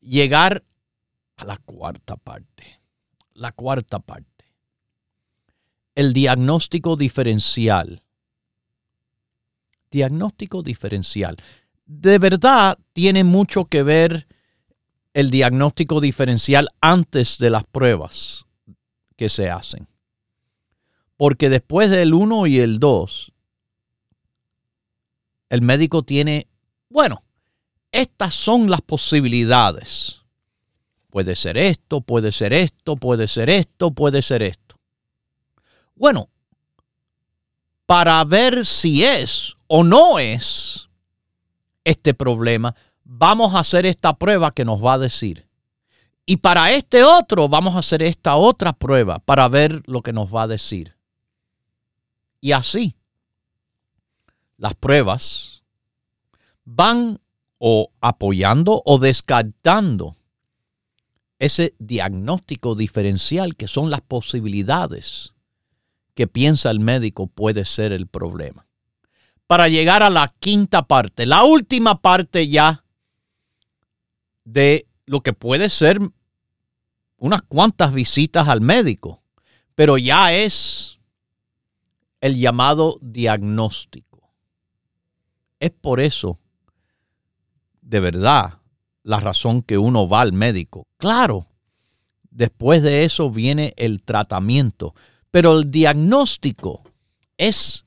llegar 0.00 0.62
la 1.44 1.56
cuarta 1.56 2.16
parte. 2.16 2.80
La 3.34 3.50
cuarta 3.50 3.98
parte. 3.98 4.44
El 5.96 6.12
diagnóstico 6.12 6.94
diferencial. 6.94 8.04
Diagnóstico 9.90 10.62
diferencial. 10.62 11.36
De 11.86 12.18
verdad 12.18 12.78
tiene 12.92 13.24
mucho 13.24 13.64
que 13.64 13.82
ver 13.82 14.26
el 15.12 15.30
diagnóstico 15.30 16.00
diferencial 16.00 16.68
antes 16.80 17.38
de 17.38 17.50
las 17.50 17.64
pruebas 17.64 18.46
que 19.16 19.28
se 19.28 19.50
hacen. 19.50 19.88
Porque 21.16 21.48
después 21.50 21.90
del 21.90 22.14
1 22.14 22.46
y 22.46 22.60
el 22.60 22.78
2, 22.78 23.32
el 25.50 25.62
médico 25.62 26.02
tiene, 26.02 26.46
bueno, 26.88 27.24
estas 27.92 28.34
son 28.34 28.70
las 28.70 28.80
posibilidades 28.80 30.20
Puede 31.10 31.34
ser 31.34 31.58
esto, 31.58 32.00
puede 32.00 32.30
ser 32.30 32.52
esto, 32.52 32.96
puede 32.96 33.26
ser 33.26 33.50
esto, 33.50 33.90
puede 33.90 34.22
ser 34.22 34.42
esto. 34.42 34.76
Bueno, 35.96 36.30
para 37.90 38.22
ver 38.22 38.64
si 38.64 39.02
es 39.02 39.56
o 39.66 39.82
no 39.82 40.20
es 40.20 40.88
este 41.82 42.14
problema, 42.14 42.76
vamos 43.02 43.52
a 43.52 43.58
hacer 43.58 43.84
esta 43.84 44.16
prueba 44.16 44.52
que 44.52 44.64
nos 44.64 44.80
va 44.80 44.92
a 44.92 44.98
decir. 44.98 45.48
Y 46.24 46.36
para 46.36 46.70
este 46.70 47.02
otro 47.02 47.48
vamos 47.48 47.74
a 47.74 47.80
hacer 47.80 48.04
esta 48.04 48.36
otra 48.36 48.72
prueba 48.72 49.18
para 49.18 49.48
ver 49.48 49.82
lo 49.86 50.02
que 50.02 50.12
nos 50.12 50.32
va 50.32 50.42
a 50.42 50.46
decir. 50.46 50.94
Y 52.40 52.52
así, 52.52 52.94
las 54.56 54.76
pruebas 54.76 55.64
van 56.64 57.18
o 57.58 57.90
apoyando 58.00 58.82
o 58.84 59.00
descartando 59.00 60.16
ese 61.40 61.74
diagnóstico 61.80 62.76
diferencial 62.76 63.56
que 63.56 63.66
son 63.66 63.90
las 63.90 64.00
posibilidades 64.00 65.34
que 66.20 66.26
piensa 66.26 66.70
el 66.70 66.80
médico 66.80 67.28
puede 67.28 67.64
ser 67.64 67.92
el 67.92 68.06
problema. 68.06 68.66
Para 69.46 69.68
llegar 69.68 70.02
a 70.02 70.10
la 70.10 70.28
quinta 70.28 70.86
parte, 70.86 71.24
la 71.24 71.44
última 71.44 72.02
parte 72.02 72.46
ya 72.46 72.84
de 74.44 74.86
lo 75.06 75.22
que 75.22 75.32
puede 75.32 75.70
ser 75.70 75.98
unas 77.16 77.40
cuantas 77.40 77.94
visitas 77.94 78.48
al 78.48 78.60
médico, 78.60 79.22
pero 79.74 79.96
ya 79.96 80.34
es 80.34 80.98
el 82.20 82.36
llamado 82.36 82.98
diagnóstico. 83.00 84.30
Es 85.58 85.70
por 85.70 86.00
eso, 86.00 86.38
de 87.80 88.00
verdad, 88.00 88.58
la 89.04 89.20
razón 89.20 89.62
que 89.62 89.78
uno 89.78 90.06
va 90.06 90.20
al 90.20 90.34
médico. 90.34 90.86
Claro, 90.98 91.46
después 92.30 92.82
de 92.82 93.04
eso 93.04 93.30
viene 93.30 93.72
el 93.78 94.02
tratamiento, 94.02 94.94
pero 95.30 95.58
el 95.58 95.70
diagnóstico 95.70 96.82
es 97.36 97.84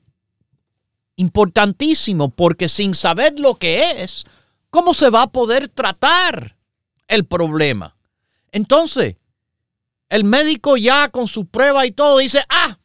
importantísimo 1.16 2.30
porque 2.30 2.68
sin 2.68 2.94
saber 2.94 3.38
lo 3.38 3.56
que 3.56 4.02
es, 4.02 4.24
¿cómo 4.70 4.94
se 4.94 5.10
va 5.10 5.22
a 5.22 5.32
poder 5.32 5.68
tratar 5.68 6.56
el 7.08 7.24
problema? 7.24 7.96
Entonces, 8.50 9.16
el 10.08 10.24
médico 10.24 10.76
ya 10.76 11.08
con 11.08 11.26
su 11.26 11.46
prueba 11.46 11.86
y 11.86 11.92
todo 11.92 12.18
dice, 12.18 12.42
ah, 12.48 12.78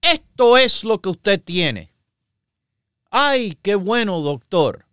esto 0.00 0.56
es 0.56 0.84
lo 0.84 1.00
que 1.00 1.08
usted 1.08 1.42
tiene. 1.42 1.92
Ay, 3.10 3.58
qué 3.62 3.74
bueno, 3.74 4.20
doctor. 4.20 4.86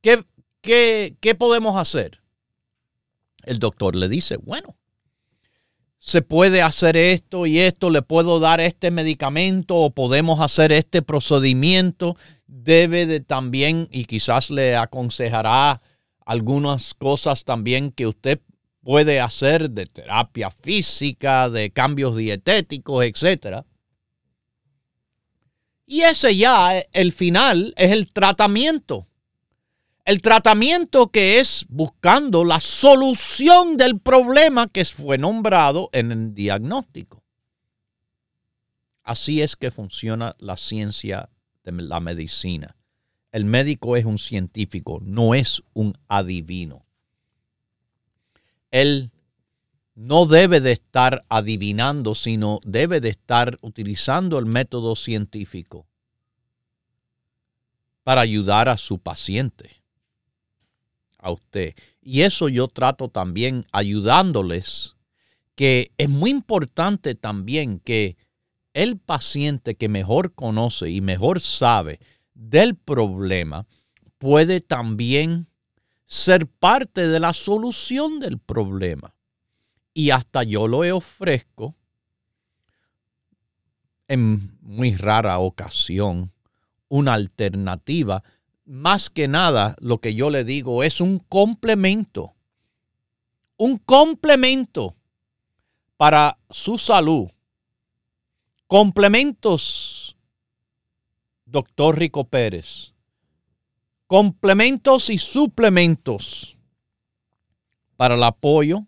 Qué, 0.00 0.24
¿qué, 0.62 1.34
podemos 1.34 1.76
hacer? 1.76 2.22
El 3.42 3.58
doctor 3.58 3.94
le 3.94 4.08
dice, 4.08 4.36
bueno, 4.38 4.76
se 6.06 6.22
puede 6.22 6.62
hacer 6.62 6.96
esto 6.96 7.46
y 7.46 7.58
esto, 7.58 7.90
le 7.90 8.00
puedo 8.00 8.38
dar 8.38 8.60
este 8.60 8.92
medicamento 8.92 9.74
o 9.74 9.90
podemos 9.90 10.40
hacer 10.40 10.70
este 10.70 11.02
procedimiento. 11.02 12.16
Debe 12.46 13.06
de 13.06 13.18
también, 13.18 13.88
y 13.90 14.04
quizás 14.04 14.50
le 14.50 14.76
aconsejará 14.76 15.82
algunas 16.24 16.94
cosas 16.94 17.42
también 17.44 17.90
que 17.90 18.06
usted 18.06 18.38
puede 18.84 19.20
hacer 19.20 19.68
de 19.68 19.86
terapia 19.86 20.52
física, 20.52 21.50
de 21.50 21.70
cambios 21.70 22.16
dietéticos, 22.16 23.04
etc. 23.04 23.64
Y 25.86 26.02
ese 26.02 26.36
ya, 26.36 26.78
el 26.92 27.12
final, 27.12 27.74
es 27.76 27.90
el 27.90 28.12
tratamiento. 28.12 29.08
El 30.06 30.22
tratamiento 30.22 31.08
que 31.08 31.40
es 31.40 31.66
buscando 31.68 32.44
la 32.44 32.60
solución 32.60 33.76
del 33.76 33.98
problema 33.98 34.68
que 34.68 34.84
fue 34.84 35.18
nombrado 35.18 35.90
en 35.92 36.12
el 36.12 36.32
diagnóstico. 36.32 37.24
Así 39.02 39.42
es 39.42 39.56
que 39.56 39.72
funciona 39.72 40.36
la 40.38 40.56
ciencia 40.56 41.28
de 41.64 41.72
la 41.72 41.98
medicina. 41.98 42.76
El 43.32 43.46
médico 43.46 43.96
es 43.96 44.04
un 44.04 44.18
científico, 44.18 45.00
no 45.02 45.34
es 45.34 45.64
un 45.74 45.98
adivino. 46.06 46.86
Él 48.70 49.10
no 49.96 50.26
debe 50.26 50.60
de 50.60 50.70
estar 50.70 51.24
adivinando, 51.28 52.14
sino 52.14 52.60
debe 52.64 53.00
de 53.00 53.08
estar 53.08 53.58
utilizando 53.60 54.38
el 54.38 54.46
método 54.46 54.94
científico 54.94 55.88
para 58.04 58.20
ayudar 58.20 58.68
a 58.68 58.76
su 58.76 59.00
paciente, 59.00 59.75
a 61.26 61.32
usted. 61.32 61.74
Y 62.00 62.22
eso 62.22 62.48
yo 62.48 62.68
trato 62.68 63.08
también 63.08 63.66
ayudándoles, 63.72 64.96
que 65.54 65.90
es 65.98 66.08
muy 66.08 66.30
importante 66.30 67.14
también 67.14 67.80
que 67.80 68.16
el 68.74 68.98
paciente 68.98 69.74
que 69.74 69.88
mejor 69.88 70.34
conoce 70.34 70.90
y 70.90 71.00
mejor 71.00 71.40
sabe 71.40 71.98
del 72.34 72.76
problema 72.76 73.66
puede 74.18 74.60
también 74.60 75.48
ser 76.06 76.46
parte 76.46 77.08
de 77.08 77.18
la 77.18 77.32
solución 77.32 78.20
del 78.20 78.38
problema. 78.38 79.14
Y 79.92 80.10
hasta 80.10 80.42
yo 80.42 80.68
lo 80.68 80.80
ofrezco 80.96 81.74
en 84.08 84.56
muy 84.60 84.94
rara 84.94 85.38
ocasión 85.38 86.32
una 86.88 87.14
alternativa. 87.14 88.22
Más 88.66 89.10
que 89.10 89.28
nada, 89.28 89.76
lo 89.78 89.98
que 89.98 90.14
yo 90.14 90.28
le 90.28 90.42
digo 90.42 90.82
es 90.82 91.00
un 91.00 91.20
complemento. 91.20 92.34
Un 93.56 93.78
complemento 93.78 94.96
para 95.96 96.36
su 96.50 96.76
salud. 96.76 97.28
Complementos, 98.66 100.16
doctor 101.44 101.96
Rico 101.96 102.24
Pérez. 102.24 102.92
Complementos 104.08 105.10
y 105.10 105.18
suplementos 105.18 106.56
para 107.96 108.16
el 108.16 108.22
apoyo. 108.24 108.84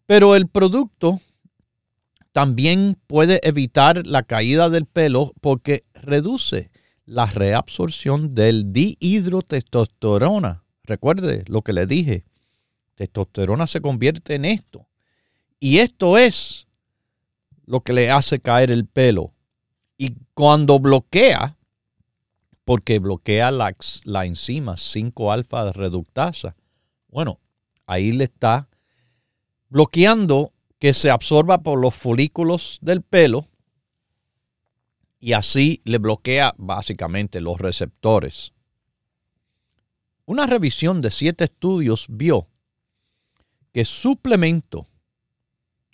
Pero 0.06 0.36
el 0.36 0.48
producto 0.48 1.22
también 2.32 2.96
puede 3.08 3.42
evitar 3.48 4.08
la 4.08 4.24
caída 4.24 4.70
del 4.70 4.86
pelo 4.86 5.34
porque 5.42 5.84
reduce 5.94 6.72
la 7.06 7.26
reabsorción 7.26 8.36
del 8.36 8.72
dihidrotestosterona. 8.72 10.64
Recuerde 10.84 11.44
lo 11.48 11.64
que 11.64 11.74
le 11.74 11.88
dije 11.88 12.24
testosterona 13.00 13.66
se 13.66 13.80
convierte 13.80 14.36
en 14.36 14.44
esto. 14.44 14.86
Y 15.58 15.80
esto 15.80 16.18
es 16.18 16.68
lo 17.66 17.80
que 17.80 17.94
le 17.94 18.12
hace 18.12 18.42
caer 18.42 18.72
el 18.72 18.86
pelo. 18.86 19.34
Y 19.98 20.16
cuando 20.34 20.80
bloquea, 20.80 21.58
porque 22.66 23.00
bloquea 23.00 23.52
la, 23.52 23.74
la 24.04 24.26
enzima 24.26 24.74
5-alfa 24.74 25.72
reductasa, 25.72 26.58
bueno, 27.08 27.40
ahí 27.86 28.12
le 28.12 28.26
está 28.26 28.68
bloqueando 29.70 30.52
que 30.78 30.94
se 30.94 31.10
absorba 31.10 31.60
por 31.60 31.80
los 31.80 31.96
folículos 31.96 32.80
del 32.82 33.02
pelo 33.02 33.48
y 35.22 35.34
así 35.34 35.82
le 35.86 36.00
bloquea 36.00 36.54
básicamente 36.58 37.40
los 37.40 37.60
receptores. 37.60 38.54
Una 40.26 40.46
revisión 40.46 41.02
de 41.02 41.12
siete 41.12 41.46
estudios 41.46 42.06
vio 42.10 42.48
que 43.80 43.86
suplemento 43.86 44.90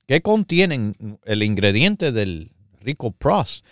que 0.07 0.23
contienen 0.23 1.19
el 1.23 1.43
ingrediente 1.43 2.11
del 2.11 2.51
Rico 2.81 3.11
Pros 3.11 3.63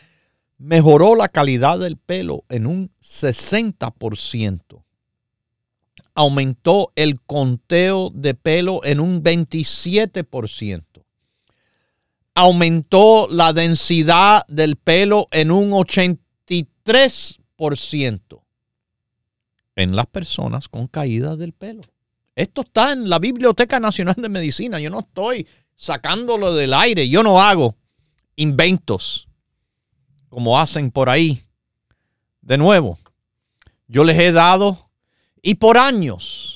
mejoró 0.60 1.16
la 1.16 1.30
calidad 1.30 1.80
del 1.80 1.98
pelo 1.98 2.44
en 2.50 2.68
un 2.68 2.92
60%. 3.02 4.84
Aumentó 6.14 6.92
el 6.96 7.20
conteo 7.22 8.12
de 8.14 8.36
pelo 8.36 8.82
en 8.84 9.00
un 9.00 9.24
27%. 9.24 10.84
Aumentó 12.36 13.28
la 13.32 13.52
densidad 13.52 14.44
del 14.48 14.76
pelo 14.76 15.26
en 15.32 15.50
un 15.50 15.72
83% 15.72 18.44
en 19.76 19.96
las 19.96 20.06
personas 20.06 20.70
con 20.70 20.86
caída 20.86 21.36
del 21.36 21.54
pelo. 21.54 21.82
Esto 22.36 22.62
está 22.62 22.92
en 22.94 23.10
la 23.10 23.20
Biblioteca 23.20 23.80
Nacional 23.80 24.16
de 24.18 24.30
Medicina. 24.30 24.80
Yo 24.80 24.90
no 24.90 25.00
estoy 25.00 25.48
sacándolo 25.76 26.56
del 26.56 26.74
aire. 26.74 27.08
Yo 27.10 27.24
no 27.24 27.42
hago 27.42 27.76
inventos 28.36 29.28
como 30.30 30.60
hacen 30.60 30.90
por 30.92 31.10
ahí. 31.10 31.44
De 32.42 32.58
nuevo, 32.58 32.98
yo 33.88 34.04
les 34.04 34.18
he 34.20 34.32
dado 34.32 34.90
y 35.42 35.56
por 35.56 35.78
años 35.78 36.54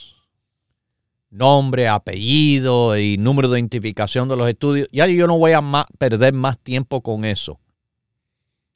nombre, 1.29 1.87
apellido 1.87 2.97
y 2.97 3.17
número 3.17 3.49
de 3.49 3.59
identificación 3.59 4.27
de 4.27 4.35
los 4.35 4.49
estudios. 4.49 4.87
Ya 4.91 5.07
yo 5.07 5.27
no 5.27 5.37
voy 5.37 5.51
a 5.53 5.61
perder 5.97 6.33
más 6.33 6.57
tiempo 6.57 7.01
con 7.01 7.25
eso. 7.25 7.59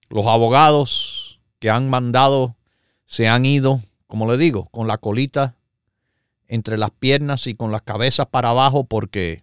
Los 0.09 0.25
abogados 0.27 1.39
que 1.59 1.69
han 1.69 1.89
mandado 1.89 2.55
se 3.05 3.27
han 3.27 3.45
ido, 3.45 3.81
como 4.07 4.29
le 4.29 4.37
digo, 4.37 4.67
con 4.67 4.87
la 4.87 4.97
colita 4.97 5.55
entre 6.51 6.77
las 6.77 6.91
piernas 6.91 7.47
y 7.47 7.55
con 7.55 7.71
las 7.71 7.81
cabezas 7.81 8.27
para 8.27 8.49
abajo 8.49 8.83
porque 8.83 9.41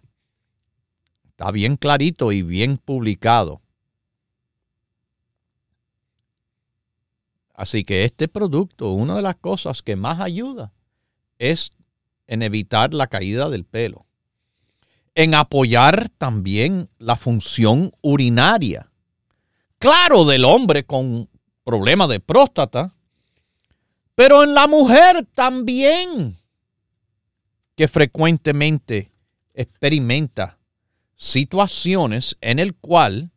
está 1.25 1.49
bien 1.49 1.75
clarito 1.75 2.31
y 2.31 2.43
bien 2.43 2.77
publicado. 2.77 3.61
Así 7.55 7.83
que 7.83 8.05
este 8.05 8.27
producto, 8.27 8.91
una 8.91 9.15
de 9.15 9.23
las 9.23 9.37
cosas 9.37 9.81
que 9.81 9.95
más 9.95 10.21
ayuda 10.21 10.71
es 11.39 11.71
en 12.27 12.43
evitar 12.43 12.93
la 12.93 13.07
caída 13.07 13.49
del 13.49 13.65
pelo. 13.65 14.05
en 15.15 15.33
apoyar 15.35 16.09
también 16.17 16.89
la 16.97 17.17
función 17.17 17.91
urinaria. 18.01 18.89
Claro, 19.77 20.23
del 20.23 20.45
hombre 20.45 20.85
con 20.85 21.27
problema 21.65 22.07
de 22.07 22.21
próstata, 22.21 22.95
pero 24.15 24.43
en 24.43 24.53
la 24.53 24.67
mujer 24.67 25.27
también, 25.33 26.38
que 27.79 27.87
frecuentemente 27.87 29.13
experimenta 29.53 30.59
situaciones 31.15 32.37
en 32.41 32.59
el 32.59 32.75
cual 32.75 33.31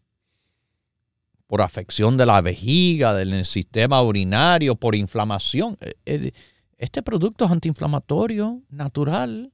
por 1.47 1.63
afección 1.63 2.17
de 2.17 2.27
la 2.27 2.41
vejiga, 2.41 3.15
del 3.15 3.45
sistema 3.45 4.03
urinario, 4.03 4.75
por 4.75 4.97
inflamación. 4.97 5.79
Eh, 5.81 5.95
eh, 6.07 6.33
este 6.77 7.05
producto 7.05 7.45
es 7.45 7.53
antiinflamatorio, 7.53 8.63
natural. 8.69 9.53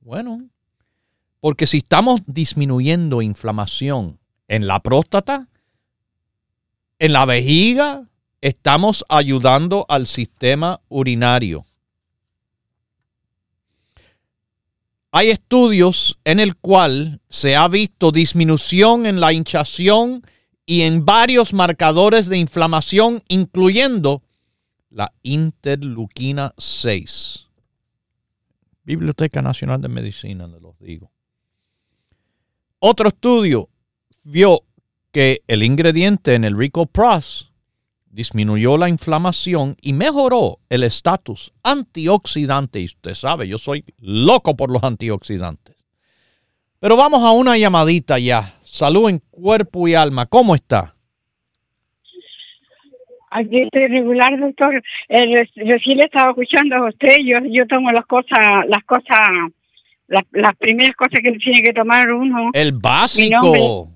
Bueno, 0.00 0.48
porque 1.38 1.66
si 1.66 1.76
estamos 1.76 2.22
disminuyendo 2.24 3.20
inflamación 3.20 4.20
en 4.48 4.66
la 4.66 4.80
próstata, 4.80 5.50
en 6.98 7.12
la 7.12 7.26
vejiga, 7.26 8.08
estamos 8.40 9.04
ayudando 9.10 9.84
al 9.90 10.06
sistema 10.06 10.80
urinario. 10.88 11.66
Hay 15.16 15.30
estudios 15.30 16.18
en 16.24 16.40
el 16.40 16.56
cual 16.56 17.20
se 17.30 17.54
ha 17.54 17.68
visto 17.68 18.10
disminución 18.10 19.06
en 19.06 19.20
la 19.20 19.32
hinchación 19.32 20.22
y 20.66 20.80
en 20.80 21.04
varios 21.04 21.52
marcadores 21.52 22.26
de 22.28 22.36
inflamación, 22.36 23.22
incluyendo 23.28 24.24
la 24.90 25.14
interleuquina 25.22 26.52
6. 26.58 27.46
Biblioteca 28.82 29.40
Nacional 29.40 29.80
de 29.80 29.88
Medicina, 29.88 30.48
les 30.48 30.60
los 30.60 30.76
digo. 30.80 31.12
Otro 32.80 33.06
estudio 33.06 33.68
vio 34.24 34.64
que 35.12 35.44
el 35.46 35.62
ingrediente 35.62 36.34
en 36.34 36.42
el 36.42 36.58
Rico 36.58 36.86
Pros 36.86 37.52
disminuyó 38.14 38.78
la 38.78 38.88
inflamación 38.88 39.76
y 39.82 39.92
mejoró 39.92 40.58
el 40.70 40.84
estatus 40.84 41.52
antioxidante. 41.62 42.80
Y 42.80 42.84
usted 42.84 43.14
sabe, 43.14 43.48
yo 43.48 43.58
soy 43.58 43.84
loco 43.98 44.56
por 44.56 44.70
los 44.70 44.84
antioxidantes. 44.84 45.74
Pero 46.78 46.96
vamos 46.96 47.24
a 47.24 47.32
una 47.32 47.58
llamadita 47.58 48.18
ya. 48.18 48.54
Salud 48.62 49.10
en 49.10 49.18
cuerpo 49.30 49.88
y 49.88 49.94
alma. 49.94 50.26
¿Cómo 50.26 50.54
está? 50.54 50.94
Aquí 53.30 53.62
estoy 53.62 53.88
regular, 53.88 54.38
doctor. 54.38 54.80
Eh, 55.08 55.48
recién 55.56 55.98
le 55.98 56.04
estaba 56.04 56.30
escuchando 56.30 56.76
a 56.76 56.88
usted. 56.88 57.16
Yo, 57.24 57.38
yo 57.50 57.66
tomo 57.66 57.90
las 57.90 58.06
cosas, 58.06 58.38
las 58.68 58.84
cosas, 58.84 59.18
las, 60.06 60.56
primeras 60.56 60.94
cosas 60.94 61.18
que 61.20 61.32
tiene 61.32 61.62
que 61.62 61.72
tomar 61.72 62.12
uno. 62.12 62.50
El 62.52 62.72
básico. 62.74 63.88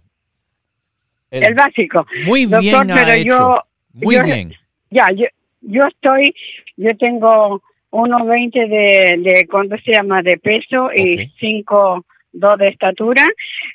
El, 1.31 1.55
básico. 1.55 2.07
Muy 2.25 2.47
bien 2.47 2.87
pero 2.87 3.23
yo, 3.23 3.63
Muy 3.93 4.19
bien. 4.23 4.55
Ya, 4.91 5.11
yo, 5.15 5.27
yo 5.61 5.87
estoy, 5.87 6.35
yo 6.77 6.97
tengo 6.97 7.63
1,20 7.91 8.69
de, 8.69 9.31
de, 9.31 9.47
¿cuánto 9.47 9.77
se 9.79 9.93
llama? 9.93 10.23
De 10.23 10.39
peso 10.39 10.91
y 10.95 11.31
5 11.39 12.05
dos 12.33 12.59
de 12.59 12.69
estatura 12.69 13.25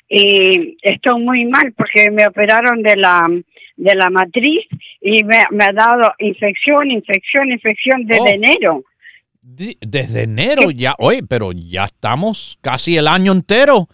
y 0.08 0.76
estoy 0.82 1.20
muy 1.20 1.44
mal 1.44 1.72
porque 1.76 2.10
me 2.10 2.26
operaron 2.26 2.82
de 2.82 2.96
la 2.96 3.26
de 3.76 3.94
la 3.94 4.10
matriz 4.10 4.64
y 5.00 5.24
me, 5.24 5.38
ha 5.38 5.72
dado 5.72 6.12
infección, 6.18 6.90
infección, 6.90 7.50
infección 7.50 8.06
desde 8.06 8.20
oh. 8.20 8.28
enero. 8.28 8.84
desde 9.42 10.22
enero 10.22 10.70
ya, 10.70 10.94
oye, 10.98 11.22
pero 11.22 11.50
ya 11.52 11.84
estamos 11.84 12.58
casi 12.60 12.96
el 12.96 13.08
año 13.08 13.32
entero 13.32 13.88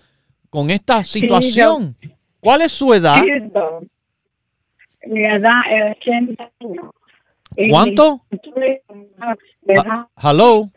con 0.50 0.70
esta 0.70 1.02
situación. 1.02 1.96
¿Cuál 2.40 2.62
es 2.62 2.72
su 2.72 2.92
edad? 2.92 3.22
Mi 5.06 5.24
edad 5.24 5.60
es 5.70 5.96
80 5.98 6.50
años. 6.60 6.90
¿Cuánto? 7.70 8.22
hello. 10.22 10.70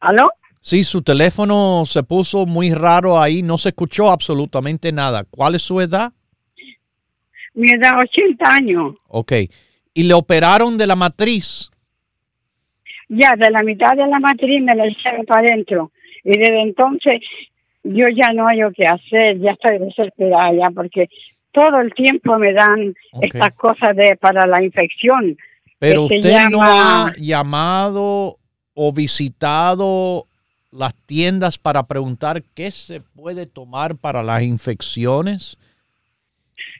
¿Aló? 0.00 0.30
Sí, 0.60 0.84
su 0.84 1.02
teléfono 1.02 1.84
se 1.86 2.02
puso 2.04 2.46
muy 2.46 2.72
raro 2.72 3.20
ahí, 3.20 3.42
no 3.42 3.58
se 3.58 3.70
escuchó 3.70 4.10
absolutamente 4.10 4.92
nada. 4.92 5.24
¿Cuál 5.24 5.56
es 5.56 5.62
su 5.62 5.80
edad? 5.80 6.12
Mi 7.54 7.70
edad, 7.70 7.98
80 8.00 8.48
años. 8.48 8.94
Ok. 9.08 9.32
¿Y 9.94 10.04
le 10.04 10.14
operaron 10.14 10.78
de 10.78 10.86
la 10.86 10.96
matriz? 10.96 11.70
Ya, 13.08 13.34
de 13.36 13.50
la 13.50 13.62
mitad 13.62 13.96
de 13.96 14.06
la 14.06 14.20
matriz 14.20 14.62
me 14.62 14.74
la 14.74 14.86
echaron 14.86 15.26
para 15.26 15.40
adentro. 15.40 15.90
Y 16.24 16.38
desde 16.38 16.62
entonces 16.62 17.20
yo 17.82 18.06
ya 18.08 18.32
no 18.32 18.46
hay 18.46 18.60
qué 18.74 18.86
hacer, 18.86 19.38
ya 19.40 19.52
estoy 19.52 19.78
desesperada 19.78 20.52
ya, 20.52 20.70
porque 20.70 21.08
todo 21.52 21.80
el 21.80 21.92
tiempo 21.94 22.38
me 22.38 22.52
dan 22.52 22.94
estas 23.20 23.52
cosas 23.54 23.94
de 23.96 24.16
para 24.16 24.46
la 24.46 24.62
infección. 24.62 25.36
Pero 25.78 26.04
usted 26.04 26.48
no 26.50 26.62
ha 26.62 27.12
llamado 27.18 28.38
o 28.74 28.92
visitado 28.92 30.26
las 30.70 30.94
tiendas 31.06 31.58
para 31.58 31.84
preguntar 31.84 32.42
qué 32.54 32.70
se 32.70 33.00
puede 33.00 33.46
tomar 33.46 33.96
para 33.96 34.22
las 34.22 34.42
infecciones? 34.42 35.58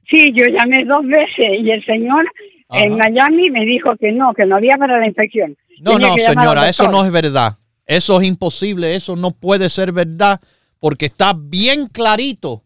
Sí, 0.09 0.33
yo 0.35 0.45
llamé 0.47 0.83
dos 0.85 1.05
veces 1.05 1.59
y 1.61 1.71
el 1.71 1.85
señor 1.85 2.25
en 2.71 2.97
Miami 2.97 3.49
me 3.51 3.65
dijo 3.65 3.95
que 3.97 4.11
no, 4.11 4.33
que 4.33 4.45
no 4.45 4.55
había 4.55 4.77
para 4.77 4.99
la 4.99 5.07
infección. 5.07 5.55
No, 5.79 5.99
no, 5.99 6.15
señora, 6.15 6.67
eso 6.67 6.91
no 6.91 7.05
es 7.05 7.11
verdad. 7.11 7.53
Eso 7.85 8.19
es 8.19 8.27
imposible, 8.27 8.95
eso 8.95 9.15
no 9.15 9.31
puede 9.31 9.69
ser 9.69 9.91
verdad 9.91 10.39
porque 10.79 11.05
está 11.05 11.33
bien 11.37 11.87
clarito 11.87 12.63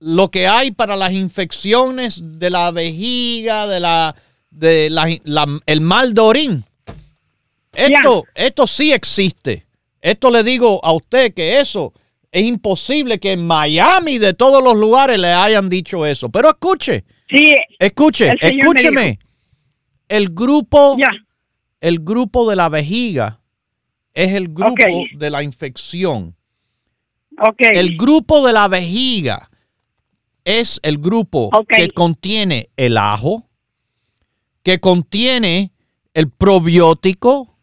lo 0.00 0.30
que 0.30 0.46
hay 0.46 0.70
para 0.70 0.96
las 0.96 1.12
infecciones 1.12 2.20
de 2.22 2.50
la 2.50 2.70
vejiga, 2.70 3.66
de 3.66 3.80
la 3.80 4.14
de 4.50 4.90
la, 4.90 5.06
el 5.66 5.80
mal 5.80 6.14
de 6.14 6.20
orín. 6.20 6.64
Esto, 7.72 8.24
esto 8.34 8.66
sí 8.66 8.92
existe. 8.92 9.66
Esto 10.00 10.30
le 10.30 10.42
digo 10.42 10.84
a 10.84 10.92
usted 10.92 11.34
que 11.34 11.60
eso 11.60 11.92
es 12.32 12.44
imposible 12.44 13.18
que 13.18 13.32
en 13.32 13.46
Miami 13.46 14.18
de 14.18 14.34
todos 14.34 14.62
los 14.62 14.76
lugares 14.76 15.18
le 15.18 15.32
hayan 15.32 15.68
dicho 15.68 16.04
eso. 16.06 16.28
Pero 16.28 16.48
escuche. 16.48 17.04
Sí. 17.28 17.54
Escuche, 17.78 18.32
escúcheme. 18.40 19.18
El 20.08 20.30
grupo, 20.30 20.96
el 21.80 22.00
grupo 22.00 22.48
de 22.48 22.56
la 22.56 22.68
vejiga 22.68 23.40
es 24.14 24.32
el 24.32 24.48
grupo 24.48 25.04
de 25.14 25.30
la 25.30 25.42
infección. 25.42 26.34
El 27.58 27.96
grupo 27.96 28.44
de 28.44 28.52
la 28.52 28.66
vejiga 28.68 29.48
es 30.48 30.80
el 30.82 30.96
grupo 30.96 31.50
que 31.68 31.90
contiene 31.90 32.70
el 32.78 32.96
ajo, 32.96 33.50
que 34.62 34.80
contiene 34.80 35.72
el 36.14 36.30
probiótico, 36.30 37.58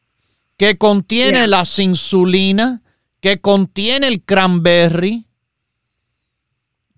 que 0.55 0.77
contiene 0.77 1.47
la 1.47 1.63
insulina, 1.79 2.83
que 3.21 3.41
contiene 3.41 4.07
el 4.07 4.21
cranberry, 4.21 5.25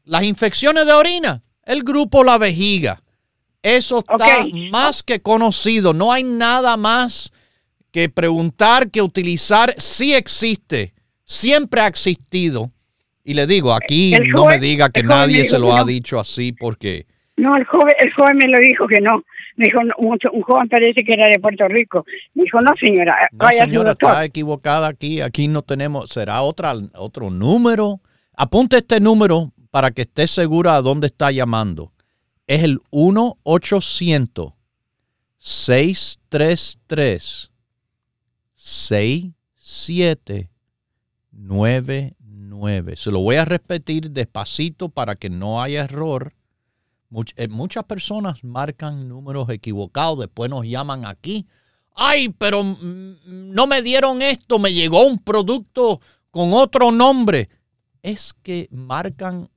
las 0.04 0.24
infecciones 0.24 0.86
de 0.86 0.92
orina, 0.92 1.44
el 1.64 1.84
grupo 1.84 2.22
la 2.22 2.38
vejiga. 2.38 3.02
Eso 3.64 4.00
está 4.00 4.46
más 4.70 5.04
que 5.04 5.22
conocido. 5.22 5.94
No 5.94 6.12
hay 6.12 6.26
nada 6.26 6.76
más 6.76 7.32
que 7.92 8.10
preguntar, 8.10 8.92
que 8.92 9.02
utilizar. 9.02 9.74
Sí 9.78 10.14
existe, 10.14 10.94
siempre 11.24 11.80
ha 11.80 11.88
existido. 11.88 12.74
Y 13.28 13.34
le 13.34 13.46
digo, 13.46 13.74
aquí 13.74 14.14
no 14.30 14.46
me 14.46 14.58
diga 14.58 14.90
que 14.90 15.04
nadie 15.04 15.44
se 15.44 15.60
lo 15.60 15.76
ha 15.76 15.84
dicho 15.84 16.18
así 16.18 16.54
porque... 16.54 17.06
No, 17.36 17.58
el 17.58 17.66
joven, 17.66 17.94
el 18.00 18.14
joven 18.14 18.38
me 18.38 18.48
lo 18.48 18.58
dijo 18.58 18.88
que 18.88 19.02
no. 19.02 19.22
Me 19.58 19.66
dijo, 19.66 19.80
un, 19.98 20.18
joven 20.44 20.70
parece 20.70 21.04
que 21.04 21.12
era 21.12 21.28
de 21.28 21.38
Puerto 21.38 21.68
Rico. 21.68 22.06
Me 22.36 22.44
dijo, 22.44 22.62
no 22.62 22.72
señora, 22.80 23.18
no, 23.34 23.50
señora, 23.50 23.92
está 23.92 24.24
equivocada 24.24 24.88
aquí. 24.88 25.20
Aquí 25.20 25.50
no 25.50 25.62
tenemos, 25.62 26.10
será 26.10 26.42
otra, 26.42 26.74
otro 26.96 27.30
número. 27.30 28.00
Apunte 28.34 28.78
este 28.78 29.02
número 29.02 29.52
para 29.72 29.92
que 29.92 30.04
esté 30.04 30.26
segura 30.26 30.78
a 30.78 30.82
dónde 30.82 31.08
está 31.08 31.30
llamando. 31.30 31.92
Es 32.48 32.64
el 32.64 32.80
1-800-633-6799. 42.58 42.96
Se 42.96 43.12
lo 43.12 43.20
voy 43.20 43.36
a 43.38 43.46
repetir 43.46 44.12
despacito 44.12 44.90
para 44.90 45.16
que 45.16 45.30
no 45.30 45.62
haya 45.62 45.84
error. 45.84 46.34
Eh, 47.36 47.48
muchas 47.48 47.84
personas 47.86 48.44
marcan 48.44 49.08
números 49.08 49.50
equivocados, 49.50 50.20
después 50.20 50.50
nos 50.50 50.66
llaman 50.66 51.06
aquí. 51.06 51.48
Ay, 51.96 52.30
pero 52.30 52.64
no 52.64 53.68
me 53.68 53.82
dieron 53.82 54.22
esto, 54.22 54.60
me 54.60 54.74
llegó 54.74 55.08
un 55.08 55.18
producto 55.18 56.02
con 56.32 56.54
otro 56.54 56.92
nombre. 56.92 57.50
Es 58.04 58.34
que 58.34 58.68
marcan 58.72 59.50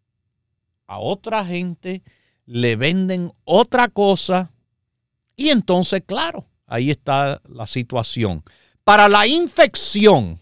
a 0.86 0.98
otra 0.98 1.44
gente, 1.44 2.02
le 2.46 2.76
venden 2.76 3.32
otra 3.44 3.88
cosa 3.88 4.50
y 5.40 5.48
entonces, 5.48 6.02
claro, 6.06 6.44
ahí 6.66 6.90
está 6.90 7.40
la 7.48 7.64
situación. 7.64 8.44
Para 8.84 9.08
la 9.08 9.26
infección, 9.26 10.38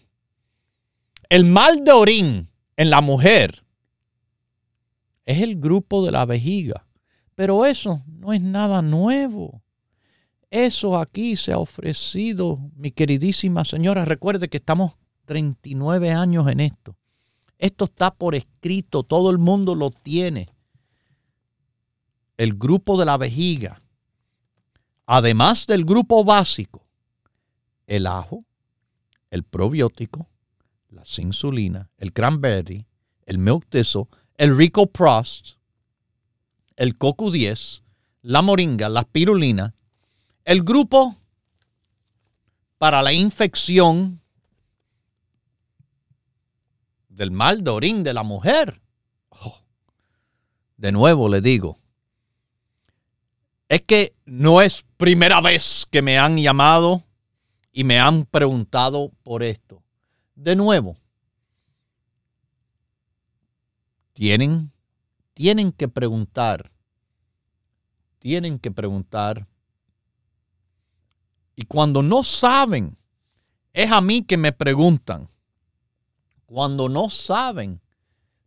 El 1.29 1.45
mal 1.45 1.85
de 1.85 1.91
orín 1.93 2.48
en 2.79 2.89
la 2.89 3.01
mujer 3.01 3.65
es 5.25 5.41
el 5.41 5.59
grupo 5.59 6.05
de 6.05 6.13
la 6.13 6.25
vejiga. 6.25 6.87
Pero 7.35 7.65
eso 7.65 8.01
no 8.07 8.31
es 8.31 8.39
nada 8.39 8.81
nuevo. 8.81 9.61
Eso 10.49 10.97
aquí 10.97 11.35
se 11.35 11.51
ha 11.51 11.57
ofrecido, 11.57 12.57
mi 12.77 12.91
queridísima 12.91 13.65
señora. 13.65 14.05
Recuerde 14.05 14.47
que 14.47 14.55
estamos 14.55 14.93
39 15.25 16.11
años 16.11 16.49
en 16.49 16.61
esto. 16.61 16.95
Esto 17.57 17.83
está 17.83 18.11
por 18.11 18.33
escrito, 18.33 19.03
todo 19.03 19.29
el 19.29 19.39
mundo 19.39 19.75
lo 19.75 19.91
tiene. 19.91 20.47
El 22.37 22.53
grupo 22.53 22.97
de 22.97 23.05
la 23.05 23.17
vejiga, 23.17 23.81
además 25.05 25.67
del 25.67 25.83
grupo 25.83 26.23
básico, 26.23 26.87
el 27.87 28.07
ajo, 28.07 28.45
el 29.31 29.43
probiótico, 29.43 30.28
la 30.89 31.03
insulina, 31.17 31.89
el 31.97 32.13
cranberry, 32.13 32.85
el 33.25 33.37
milk 33.37 33.65
thistle, 33.69 34.07
el 34.37 34.57
rico 34.57 34.87
prost, 34.87 35.57
el 36.75 36.97
coco 36.97 37.31
10, 37.31 37.83
la 38.21 38.41
moringa, 38.41 38.89
la 38.89 39.03
spirulina, 39.03 39.75
el 40.45 40.63
grupo 40.63 41.17
para 42.77 43.01
la 43.01 43.13
infección 43.13 44.21
del 47.09 47.31
mal 47.31 47.63
de 47.63 47.71
orín 47.71 48.03
de 48.03 48.13
la 48.13 48.23
mujer. 48.23 48.81
Oh, 49.29 49.61
de 50.77 50.91
nuevo 50.91 51.27
le 51.27 51.41
digo, 51.41 51.77
es 53.67 53.81
que 53.81 54.15
no 54.25 54.61
es 54.61 54.85
primera 54.97 55.41
vez 55.41 55.85
que 55.91 56.01
me 56.01 56.17
han 56.17 56.37
llamado 56.37 57.03
y 57.71 57.83
me 57.83 57.99
han 57.99 58.25
preguntado 58.25 59.11
por 59.21 59.43
esto. 59.43 59.83
De 60.39 60.55
nuevo, 60.55 60.95
tienen, 64.13 64.71
tienen 65.33 65.73
que 65.73 65.89
preguntar, 65.89 66.71
tienen 68.19 68.57
que 68.57 68.71
preguntar. 68.71 69.49
Y 71.57 71.63
cuando 71.63 72.01
no 72.01 72.23
saben, 72.23 72.97
es 73.73 73.91
a 73.91 73.99
mí 73.99 74.23
que 74.23 74.37
me 74.37 74.53
preguntan. 74.53 75.29
Cuando 76.45 76.87
no 76.87 77.09
saben, 77.09 77.81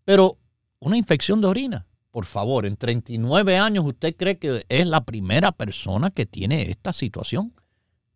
pero 0.06 0.38
una 0.78 0.96
infección 0.96 1.42
de 1.42 1.48
orina, 1.48 1.86
por 2.10 2.24
favor, 2.24 2.64
en 2.64 2.78
39 2.78 3.58
años 3.58 3.84
usted 3.84 4.16
cree 4.16 4.38
que 4.38 4.64
es 4.66 4.86
la 4.86 5.04
primera 5.04 5.52
persona 5.52 6.10
que 6.10 6.24
tiene 6.24 6.70
esta 6.70 6.94
situación. 6.94 7.54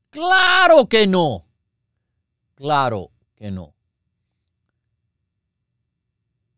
Claro 0.09 0.89
que 0.89 1.07
no. 1.07 1.45
Claro 2.55 3.11
que 3.37 3.51
no. 3.51 3.74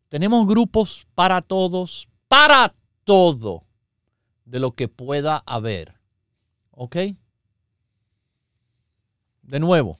Tenemos 0.09 0.47
grupos 0.47 1.05
para 1.13 1.41
todos, 1.41 2.09
para 2.27 2.73
todo 3.03 3.63
de 4.45 4.59
lo 4.59 4.71
que 4.71 4.87
pueda 4.87 5.43
haber. 5.45 5.99
¿Ok? 6.71 6.95
De 9.43 9.59
nuevo, 9.59 9.99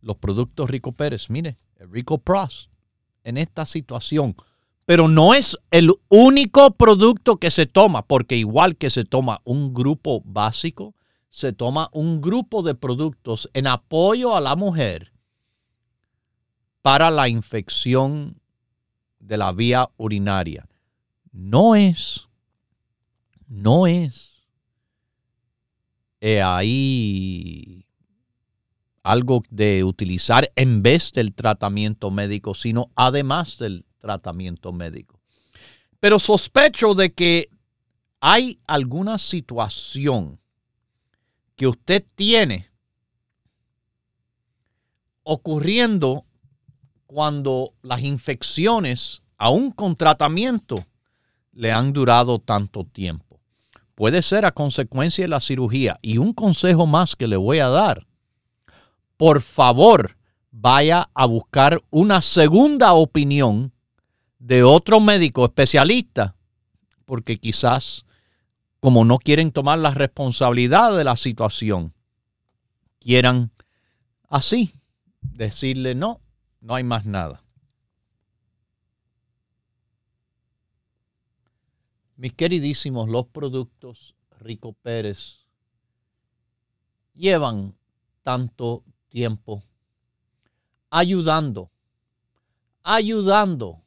los 0.00 0.16
productos 0.16 0.68
Rico 0.68 0.92
Pérez, 0.92 1.30
mire, 1.30 1.58
el 1.76 1.90
Rico 1.90 2.18
Pros 2.18 2.70
en 3.22 3.36
esta 3.38 3.66
situación. 3.66 4.36
Pero 4.86 5.08
no 5.08 5.32
es 5.32 5.56
el 5.70 5.90
único 6.08 6.72
producto 6.72 7.38
que 7.38 7.50
se 7.50 7.66
toma, 7.66 8.02
porque 8.06 8.36
igual 8.36 8.76
que 8.76 8.90
se 8.90 9.04
toma 9.04 9.40
un 9.44 9.72
grupo 9.72 10.20
básico, 10.24 10.94
se 11.34 11.52
toma 11.52 11.90
un 11.92 12.20
grupo 12.20 12.62
de 12.62 12.76
productos 12.76 13.50
en 13.54 13.66
apoyo 13.66 14.36
a 14.36 14.40
la 14.40 14.54
mujer 14.54 15.12
para 16.80 17.10
la 17.10 17.28
infección 17.28 18.40
de 19.18 19.36
la 19.36 19.50
vía 19.50 19.90
urinaria. 19.96 20.68
No 21.32 21.74
es, 21.74 22.28
no 23.48 23.88
es 23.88 24.46
ahí 26.40 27.84
algo 29.02 29.42
de 29.50 29.82
utilizar 29.82 30.52
en 30.54 30.84
vez 30.84 31.10
del 31.10 31.34
tratamiento 31.34 32.12
médico, 32.12 32.54
sino 32.54 32.92
además 32.94 33.58
del 33.58 33.84
tratamiento 33.98 34.72
médico. 34.72 35.20
Pero 35.98 36.20
sospecho 36.20 36.94
de 36.94 37.12
que 37.12 37.48
hay 38.20 38.60
alguna 38.68 39.18
situación 39.18 40.38
que 41.56 41.66
usted 41.66 42.04
tiene 42.14 42.70
ocurriendo 45.22 46.24
cuando 47.06 47.74
las 47.82 48.00
infecciones, 48.02 49.22
aún 49.38 49.70
con 49.70 49.96
tratamiento, 49.96 50.84
le 51.52 51.72
han 51.72 51.92
durado 51.92 52.38
tanto 52.38 52.84
tiempo. 52.84 53.40
Puede 53.94 54.22
ser 54.22 54.44
a 54.44 54.52
consecuencia 54.52 55.24
de 55.24 55.28
la 55.28 55.40
cirugía. 55.40 55.98
Y 56.02 56.18
un 56.18 56.32
consejo 56.32 56.86
más 56.86 57.14
que 57.14 57.28
le 57.28 57.36
voy 57.36 57.60
a 57.60 57.68
dar. 57.68 58.06
Por 59.16 59.40
favor, 59.40 60.16
vaya 60.50 61.08
a 61.14 61.26
buscar 61.26 61.80
una 61.90 62.20
segunda 62.20 62.94
opinión 62.94 63.72
de 64.38 64.64
otro 64.64 64.98
médico 65.00 65.44
especialista, 65.44 66.34
porque 67.04 67.38
quizás, 67.38 68.04
como 68.84 69.06
no 69.06 69.16
quieren 69.16 69.50
tomar 69.50 69.78
la 69.78 69.92
responsabilidad 69.92 70.94
de 70.94 71.04
la 71.04 71.16
situación, 71.16 71.94
quieran 73.00 73.50
así 74.28 74.74
decirle, 75.22 75.94
no, 75.94 76.20
no 76.60 76.74
hay 76.74 76.84
más 76.84 77.06
nada. 77.06 77.42
Mis 82.16 82.34
queridísimos, 82.34 83.08
los 83.08 83.24
productos 83.28 84.16
Rico 84.38 84.74
Pérez 84.74 85.46
llevan 87.14 87.74
tanto 88.22 88.84
tiempo 89.08 89.62
ayudando, 90.90 91.70
ayudando 92.82 93.82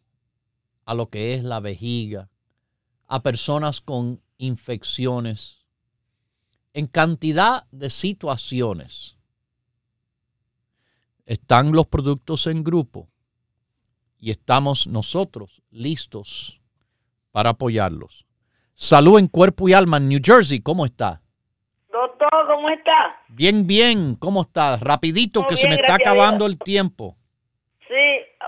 a 0.86 0.96
lo 0.96 1.08
que 1.12 1.36
es 1.36 1.44
la 1.44 1.60
vejiga, 1.60 2.32
a 3.06 3.22
personas 3.22 3.80
con 3.80 4.24
infecciones, 4.38 5.66
en 6.74 6.88
cantidad 6.88 7.66
de 7.72 7.90
situaciones 7.90 9.18
están 11.26 11.72
los 11.72 11.88
productos 11.88 12.48
en 12.48 12.64
grupo 12.64 13.10
y 14.20 14.32
estamos 14.32 14.88
nosotros 14.88 15.62
listos 15.70 16.62
para 17.32 17.52
apoyarlos. 17.52 18.26
Salud 18.74 19.20
en 19.20 19.28
cuerpo 19.28 19.68
y 19.68 19.74
alma 19.74 19.98
en 19.98 20.10
New 20.10 20.20
Jersey, 20.24 20.62
¿cómo 20.62 20.86
está? 20.86 21.22
Doctor, 21.92 22.30
¿cómo 22.48 22.70
está? 22.70 23.22
Bien, 23.30 23.66
bien, 23.66 24.16
¿cómo 24.16 24.42
está? 24.42 24.78
Rapidito 24.78 25.46
que 25.48 25.58
se 25.58 25.68
me 25.68 25.76
está 25.76 25.96
acabando 25.96 26.46
el 26.46 26.60
tiempo. 26.60 27.18
Sí, 27.88 27.94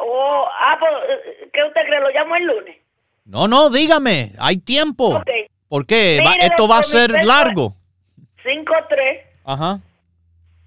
oh, 0.01 0.45
ah, 0.47 0.77
pues, 0.79 1.49
¿qué 1.51 1.63
usted 1.67 1.81
cree? 1.85 1.99
¿Lo 1.99 2.09
llamo 2.09 2.35
el 2.35 2.43
lunes? 2.45 2.77
No, 3.25 3.47
no, 3.47 3.69
dígame, 3.69 4.33
hay 4.39 4.57
tiempo. 4.57 5.23
¿Por 5.69 5.85
qué? 5.85 6.19
esto 6.41 6.67
va 6.67 6.79
a 6.79 6.83
ser 6.83 7.11
largo. 7.23 7.75
5-3. 8.43 9.21
Ajá. 9.45 9.79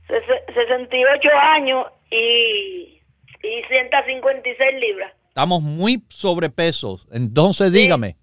68 0.08 1.28
años 1.38 1.86
y, 2.10 3.00
y 3.42 3.62
156 3.68 4.80
libras. 4.80 5.12
Estamos 5.28 5.62
muy 5.62 6.02
sobrepesos. 6.08 7.08
Entonces 7.10 7.72
dígame, 7.72 8.16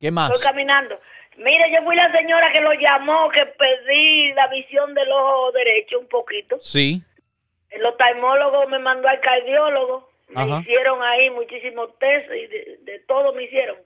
¿qué 0.00 0.10
más? 0.10 0.30
Estoy 0.30 0.44
caminando. 0.44 0.98
Mire, 1.38 1.70
yo 1.72 1.84
fui 1.84 1.94
la 1.94 2.10
señora 2.10 2.52
que 2.52 2.60
lo 2.60 2.72
llamó, 2.72 3.30
que 3.30 3.46
pedí 3.46 4.32
la 4.32 4.48
visión 4.48 4.92
del 4.92 5.10
ojo 5.12 5.52
derecho 5.52 6.00
un 6.00 6.08
poquito. 6.08 6.58
Sí. 6.60 7.00
El 7.70 7.86
oftalmólogo 7.86 8.66
me 8.66 8.80
mandó 8.80 9.08
al 9.08 9.20
cardiólogo. 9.20 10.08
Me 10.30 10.60
hicieron 10.60 11.00
ahí 11.02 11.30
muchísimos 11.30 11.96
test 11.98 12.28
y 12.32 12.46
de, 12.48 13.02
todo 13.06 13.32
me 13.32 13.44
hicieron. 13.44 13.76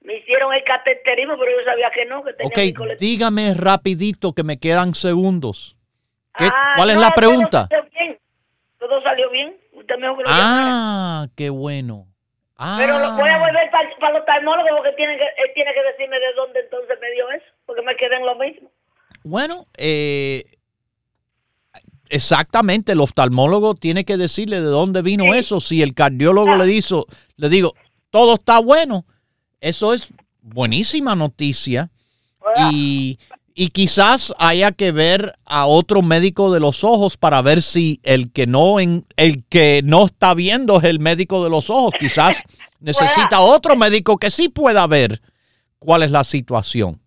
Me 0.00 0.16
hicieron 0.16 0.54
el 0.54 0.62
cateterismo, 0.64 1.36
pero 1.38 1.50
yo 1.58 1.64
sabía 1.64 1.90
que 1.90 2.06
no, 2.06 2.24
que 2.24 2.32
tenía 2.32 2.72
Ok, 2.72 2.98
dígame 2.98 3.54
rapidito 3.54 4.32
que 4.32 4.44
me 4.44 4.58
quedan 4.58 4.94
segundos. 4.94 5.76
Ah, 6.34 6.74
¿Cuál 6.76 6.90
es 6.90 6.96
la 6.96 7.10
pregunta? 7.10 7.68
todo 8.78 9.02
salió 9.02 9.28
bien. 9.30 9.56
Usted 9.72 9.96
me 9.98 10.08
dijo 10.08 10.22
Ah, 10.26 11.26
qué 11.36 11.50
bueno. 11.50 12.06
Pero 12.76 12.98
lo 12.98 13.12
voy 13.12 13.28
a 13.28 13.36
ah. 13.36 13.38
volver 13.38 13.70
para, 13.70 13.88
para 14.00 14.12
los 14.14 14.20
oftalmólogos 14.20 14.70
porque 14.76 14.92
tiene 14.96 15.16
que, 15.16 15.24
él 15.24 15.50
tiene 15.54 15.72
que 15.72 15.82
decirme 15.92 16.18
de 16.18 16.32
dónde 16.34 16.60
entonces 16.60 16.98
me 17.00 17.10
dio 17.12 17.30
eso, 17.30 17.46
porque 17.66 17.82
me 17.82 17.96
quedé 17.96 18.16
en 18.16 18.26
lo 18.26 18.34
mismo. 18.34 18.70
Bueno, 19.22 19.66
eh, 19.76 20.42
exactamente, 22.08 22.92
el 22.92 23.00
oftalmólogo 23.00 23.74
tiene 23.74 24.04
que 24.04 24.16
decirle 24.16 24.56
de 24.56 24.66
dónde 24.66 25.02
vino 25.02 25.34
eso. 25.34 25.60
Si 25.60 25.82
el 25.82 25.94
cardiólogo 25.94 26.56
le, 26.56 26.64
dijo, 26.64 27.06
le 27.36 27.48
digo, 27.48 27.74
todo 28.10 28.34
está 28.34 28.58
bueno, 28.58 29.04
eso 29.60 29.94
es 29.94 30.08
buenísima 30.40 31.14
noticia. 31.14 31.90
Y, 32.70 33.18
y 33.54 33.68
quizás 33.70 34.32
haya 34.38 34.72
que 34.72 34.92
ver 34.92 35.34
a 35.44 35.66
otro 35.66 36.00
médico 36.00 36.52
de 36.52 36.60
los 36.60 36.84
ojos 36.84 37.16
para 37.16 37.42
ver 37.42 37.60
si 37.60 38.00
el 38.04 38.32
que 38.32 38.46
no 38.46 38.78
el 38.78 39.44
que 39.48 39.82
no 39.84 40.06
está 40.06 40.32
viendo 40.34 40.78
es 40.78 40.84
el 40.84 41.00
médico 41.00 41.42
de 41.44 41.50
los 41.50 41.68
ojos. 41.68 41.92
Quizás 41.98 42.42
necesita 42.80 43.40
otro 43.40 43.76
médico 43.76 44.16
que 44.16 44.30
sí 44.30 44.48
pueda 44.48 44.86
ver 44.86 45.20
cuál 45.78 46.04
es 46.04 46.10
la 46.10 46.24
situación. 46.24 47.00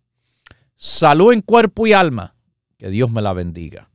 Salud 0.76 1.32
en 1.32 1.42
cuerpo 1.42 1.88
y 1.88 1.94
alma. 1.94 2.36
Que 2.78 2.90
Dios 2.90 3.10
me 3.10 3.22
la 3.22 3.34
bendiga. 3.34 3.90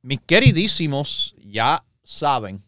Mis 0.00 0.20
queridísimos, 0.20 1.34
ya 1.44 1.84
saben. 2.02 2.62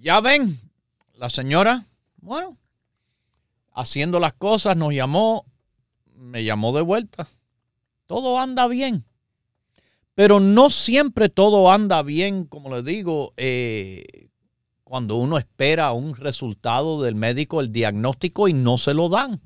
Ya 0.00 0.18
ven, 0.22 0.58
la 1.18 1.28
señora, 1.28 1.86
bueno, 2.22 2.56
haciendo 3.74 4.18
las 4.18 4.32
cosas, 4.32 4.74
nos 4.74 4.94
llamó, 4.94 5.44
me 6.14 6.42
llamó 6.42 6.72
de 6.72 6.80
vuelta. 6.80 7.28
Todo 8.06 8.38
anda 8.38 8.66
bien. 8.66 9.04
Pero 10.14 10.40
no 10.40 10.70
siempre 10.70 11.28
todo 11.28 11.70
anda 11.70 12.02
bien, 12.02 12.46
como 12.46 12.74
les 12.74 12.82
digo, 12.82 13.34
eh, 13.36 14.30
cuando 14.84 15.16
uno 15.16 15.36
espera 15.36 15.92
un 15.92 16.16
resultado 16.16 17.02
del 17.02 17.14
médico, 17.14 17.60
el 17.60 17.70
diagnóstico 17.70 18.48
y 18.48 18.54
no 18.54 18.78
se 18.78 18.94
lo 18.94 19.10
dan. 19.10 19.42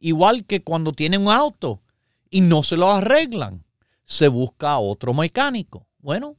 Igual 0.00 0.46
que 0.46 0.62
cuando 0.62 0.92
tiene 0.92 1.18
un 1.18 1.28
auto 1.28 1.82
y 2.30 2.40
no 2.40 2.62
se 2.62 2.78
lo 2.78 2.90
arreglan, 2.90 3.62
se 4.04 4.28
busca 4.28 4.78
otro 4.78 5.12
mecánico. 5.12 5.86
Bueno, 5.98 6.36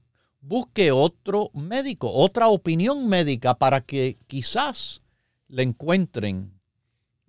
busque 0.47 0.91
otro 0.91 1.49
médico, 1.53 2.11
otra 2.11 2.49
opinión 2.49 3.07
médica 3.07 3.57
para 3.57 3.81
que 3.81 4.19
quizás 4.27 5.01
le 5.47 5.63
encuentren 5.63 6.53